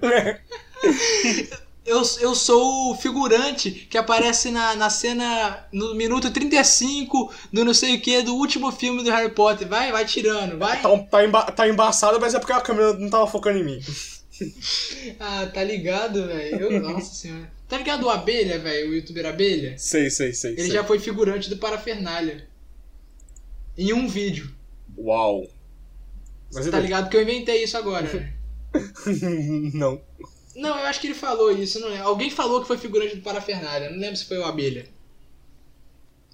Eu, 1.86 2.04
eu 2.22 2.36
sou 2.36 2.92
o 2.92 2.96
figurante 2.96 3.72
que 3.72 3.98
aparece 3.98 4.52
na, 4.52 4.76
na 4.76 4.92
cena 4.92 5.66
no 5.74 5.96
minuto 5.96 6.30
35 6.30 7.34
do 7.52 7.66
não 7.66 7.74
sei 7.74 7.96
o 7.96 8.02
que 8.02 8.22
do 8.22 8.36
último 8.36 8.72
filme 8.72 9.02
do 9.04 9.10
Harry 9.10 9.32
Potter. 9.34 9.68
Vai, 9.68 9.92
vai 9.92 10.06
tirando, 10.06 10.56
vai. 10.60 10.80
tá, 10.80 10.90
tá, 11.10 11.26
emba- 11.26 11.52
tá 11.52 11.68
embaçado, 11.68 12.20
mas 12.20 12.36
é 12.36 12.40
porque 12.40 12.54
a 12.54 12.62
câmera 12.62 12.94
não 12.94 13.10
tava 13.10 13.26
focando 13.26 13.58
em 13.58 13.64
mim. 13.64 13.80
Ah, 15.20 15.46
tá 15.48 15.64
ligado, 15.64 16.28
velho? 16.28 16.80
Nossa 16.82 17.14
senhora. 17.14 17.52
Tá 17.68 17.78
ligado 17.78 18.06
o 18.06 18.10
Abelha, 18.10 18.60
velho? 18.60 18.90
O 18.90 18.94
youtuber 18.96 19.26
Abelha? 19.26 19.78
Sei, 19.78 20.10
sei, 20.10 20.34
sei. 20.34 20.52
Ele 20.54 20.64
sei. 20.64 20.72
já 20.72 20.84
foi 20.84 21.00
figurante 21.00 21.50
do 21.50 21.58
Parafernália. 21.58 22.48
Em 23.78 23.94
um 23.94 24.08
vídeo. 24.08 24.54
Uau. 24.98 25.48
Mas 26.54 26.68
Tá 26.68 26.80
ligado 26.80 27.10
que 27.10 27.18
eu 27.18 27.22
inventei 27.22 27.64
isso 27.64 27.78
agora, 27.78 28.08
né? 28.12 28.34
não. 29.74 30.02
Não, 30.56 30.78
eu 30.78 30.86
acho 30.88 31.00
que 31.00 31.08
ele 31.08 31.14
falou 31.14 31.52
isso, 31.52 31.80
não 31.80 31.90
lembro. 31.90 32.08
Alguém 32.08 32.30
falou 32.30 32.62
que 32.62 32.68
foi 32.68 32.78
figurante 32.78 33.16
do 33.16 33.22
Parafernália. 33.22 33.90
Não 33.90 33.98
lembro 33.98 34.18
se 34.18 34.26
foi 34.26 34.38
o 34.38 34.44
Abelha. 34.44 34.86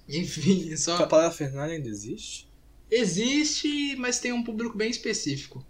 Enfim, 0.08 0.72
é 0.72 0.76
só. 0.76 0.96
A 0.96 1.06
palavra 1.06 1.36
Fernanda 1.36 1.72
ainda 1.72 1.88
existe? 1.88 2.48
Existe, 2.90 3.96
mas 3.96 4.18
tem 4.20 4.32
um 4.32 4.42
público 4.42 4.76
bem 4.76 4.90
específico. 4.90 5.64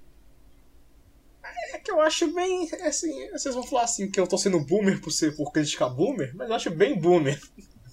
Que 1.87 1.93
eu 1.93 2.01
acho 2.01 2.27
bem. 2.33 2.69
Assim, 2.83 3.31
vocês 3.31 3.55
vão 3.55 3.63
falar 3.63 3.85
assim 3.85 4.11
que 4.11 4.19
eu 4.19 4.27
tô 4.27 4.37
sendo 4.37 4.59
boomer 4.59 5.01
por, 5.01 5.13
ser, 5.13 5.37
por 5.37 5.53
criticar 5.53 5.89
boomer, 5.89 6.33
mas 6.35 6.49
eu 6.49 6.57
acho 6.57 6.69
bem 6.69 6.99
boomer. 6.99 7.41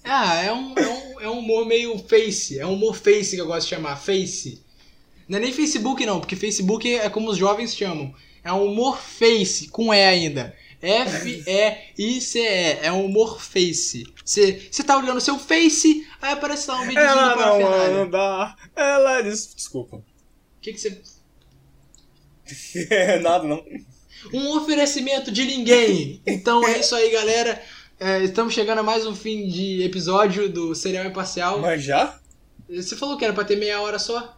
Ah, 0.02 0.42
é 0.42 0.52
um, 0.52 0.74
é 0.76 0.88
um, 0.88 1.20
é 1.20 1.30
um 1.30 1.38
humor 1.38 1.64
meio 1.64 1.96
face. 2.00 2.58
É 2.58 2.66
um 2.66 2.72
humor 2.72 2.96
face 2.96 3.36
que 3.36 3.40
eu 3.40 3.46
gosto 3.46 3.68
de 3.68 3.76
chamar. 3.76 3.94
Face. 3.94 4.60
Não 5.28 5.38
é 5.38 5.42
nem 5.42 5.52
Facebook, 5.52 6.04
não, 6.04 6.18
porque 6.18 6.34
Facebook 6.34 6.92
é 6.92 7.08
como 7.08 7.30
os 7.30 7.38
jovens 7.38 7.76
chamam. 7.76 8.12
É 8.42 8.52
um 8.52 8.66
humor 8.66 9.00
face, 9.00 9.68
com 9.68 9.94
E 9.94 10.04
ainda. 10.04 10.56
F-E-I-C-E. 10.82 12.42
É 12.82 12.90
um 12.90 13.04
humor 13.04 13.40
face. 13.40 14.12
Você 14.24 14.82
tá 14.84 14.98
olhando 14.98 15.20
seu 15.20 15.38
face, 15.38 16.04
aí 16.20 16.32
aparece 16.32 16.68
lá 16.68 16.80
um 16.80 16.86
videozinho 16.88 17.10
Ela 17.10 17.34
do 17.34 17.60
não 17.60 18.02
anda. 18.02 18.56
Ela 18.74 19.20
diz. 19.22 19.54
Desculpa. 19.54 19.98
O 19.98 20.04
que 20.60 20.76
você... 20.76 21.00
É, 22.90 23.18
nada 23.20 23.44
não. 23.46 23.64
Um 24.32 24.56
oferecimento 24.56 25.30
de 25.30 25.44
ninguém. 25.44 26.20
Então 26.26 26.66
é 26.66 26.78
isso 26.80 26.94
aí, 26.94 27.10
galera. 27.10 27.60
É, 28.00 28.22
estamos 28.22 28.52
chegando 28.54 28.78
a 28.78 28.82
mais 28.82 29.06
um 29.06 29.14
fim 29.14 29.46
de 29.48 29.82
episódio 29.82 30.48
do 30.48 30.74
Serial 30.74 31.04
Imparcial. 31.06 31.60
Mas 31.60 31.82
já? 31.84 32.18
Você 32.68 32.96
falou 32.96 33.16
que 33.16 33.24
era 33.24 33.34
pra 33.34 33.44
ter 33.44 33.56
meia 33.56 33.80
hora 33.80 33.98
só? 33.98 34.36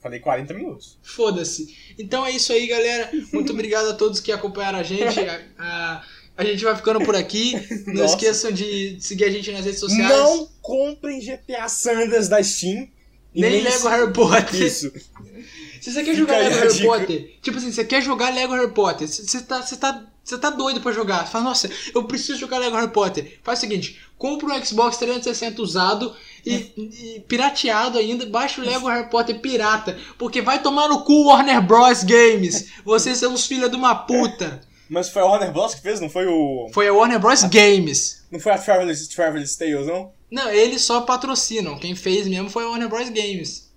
Falei 0.00 0.20
40 0.20 0.54
minutos. 0.54 0.96
Foda-se. 1.02 1.76
Então 1.98 2.24
é 2.24 2.30
isso 2.30 2.52
aí, 2.52 2.66
galera. 2.68 3.10
Muito 3.32 3.52
obrigado 3.52 3.88
a 3.90 3.94
todos 3.94 4.20
que 4.20 4.30
acompanharam 4.30 4.78
a 4.78 4.82
gente. 4.84 5.18
A, 5.20 5.40
a- 5.58 6.04
a 6.36 6.44
gente 6.44 6.62
vai 6.62 6.76
ficando 6.76 7.00
por 7.04 7.16
aqui. 7.16 7.54
Não 7.88 7.94
Nossa. 8.02 8.14
esqueçam 8.14 8.52
de 8.52 8.96
seguir 9.00 9.24
a 9.24 9.30
gente 9.30 9.50
nas 9.50 9.64
redes 9.64 9.80
sociais. 9.80 10.08
Não 10.08 10.48
comprem 10.62 11.18
GTA 11.18 11.68
Sanders 11.68 12.28
da 12.28 12.40
Steam. 12.40 12.88
e 13.34 13.40
Nem 13.40 13.60
Lego 13.60 13.88
Harry 13.88 14.12
Potter. 14.12 14.62
Isso. 14.62 14.92
Se 15.88 15.94
você 15.94 16.04
quer 16.04 16.14
Fica 16.14 16.16
jogar 16.18 16.38
Lego 16.38 16.54
a 16.54 16.58
Harry 16.58 16.72
dica. 16.74 16.86
Potter, 16.86 17.38
tipo 17.40 17.56
assim, 17.56 17.72
você 17.72 17.84
quer 17.84 18.02
jogar 18.02 18.34
Lego 18.34 18.52
Harry 18.52 18.70
Potter, 18.72 19.08
você 19.08 19.40
tá, 19.40 19.62
você 19.62 19.74
tá, 19.74 20.04
você 20.22 20.36
tá 20.36 20.50
doido 20.50 20.82
pra 20.82 20.92
jogar. 20.92 21.24
Você 21.24 21.32
fala, 21.32 21.44
nossa, 21.44 21.70
eu 21.94 22.04
preciso 22.04 22.38
jogar 22.38 22.58
Lego 22.58 22.76
Harry 22.76 22.92
Potter. 22.92 23.38
Faz 23.42 23.58
o 23.58 23.60
seguinte, 23.62 23.98
compra 24.18 24.48
um 24.54 24.64
Xbox 24.64 24.98
360 24.98 25.62
usado 25.62 26.14
e, 26.44 27.16
e 27.16 27.24
pirateado 27.26 27.96
ainda, 27.96 28.26
baixa 28.26 28.60
o 28.60 28.64
Lego 28.64 28.86
Harry 28.86 29.08
Potter 29.08 29.40
pirata, 29.40 29.98
porque 30.18 30.42
vai 30.42 30.62
tomar 30.62 30.88
no 30.88 31.04
cu 31.04 31.28
Warner 31.28 31.62
Bros 31.62 32.04
Games. 32.04 32.66
Vocês 32.84 33.16
são 33.16 33.32
os 33.32 33.46
filhos 33.46 33.70
de 33.70 33.76
uma 33.76 33.94
puta. 33.94 34.60
Mas 34.90 35.08
foi 35.08 35.22
a 35.22 35.24
Warner 35.24 35.52
Bros. 35.52 35.74
que 35.74 35.80
fez, 35.80 36.00
não 36.00 36.10
foi 36.10 36.26
o. 36.26 36.68
Foi 36.72 36.86
a 36.86 36.92
Warner 36.92 37.18
Bros 37.18 37.44
Games. 37.44 38.26
Não 38.30 38.38
foi 38.38 38.52
a 38.52 38.58
Traveler's, 38.58 39.08
Traveler's 39.08 39.56
Tales, 39.56 39.86
não? 39.86 40.12
Não, 40.30 40.50
eles 40.50 40.82
só 40.82 41.00
patrocinam. 41.00 41.78
Quem 41.78 41.94
fez 41.94 42.26
mesmo 42.28 42.50
foi 42.50 42.64
a 42.64 42.68
Warner 42.68 42.88
Bros 42.90 43.08
Games. 43.08 43.67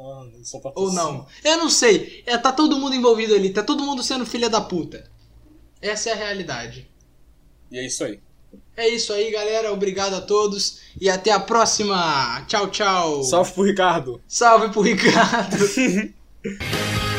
Ah, 0.00 0.24
pra 0.62 0.72
Ou 0.74 0.92
não. 0.92 1.26
Eu 1.44 1.58
não 1.58 1.68
sei. 1.68 2.22
É, 2.24 2.38
tá 2.38 2.50
todo 2.50 2.78
mundo 2.78 2.94
envolvido 2.94 3.34
ali. 3.34 3.50
Tá 3.50 3.62
todo 3.62 3.84
mundo 3.84 4.02
sendo 4.02 4.24
filha 4.24 4.48
da 4.48 4.60
puta. 4.60 5.04
Essa 5.80 6.10
é 6.10 6.12
a 6.12 6.16
realidade. 6.16 6.88
E 7.70 7.78
é 7.78 7.84
isso 7.84 8.04
aí. 8.04 8.18
É 8.76 8.88
isso 8.88 9.12
aí, 9.12 9.30
galera. 9.30 9.72
Obrigado 9.72 10.14
a 10.14 10.20
todos. 10.20 10.80
E 10.98 11.10
até 11.10 11.30
a 11.30 11.38
próxima. 11.38 12.42
Tchau, 12.46 12.70
tchau. 12.70 13.22
Salve 13.24 13.52
pro 13.52 13.62
Ricardo. 13.62 14.22
Salve 14.26 14.70
pro 14.70 14.80
Ricardo. 14.80 15.56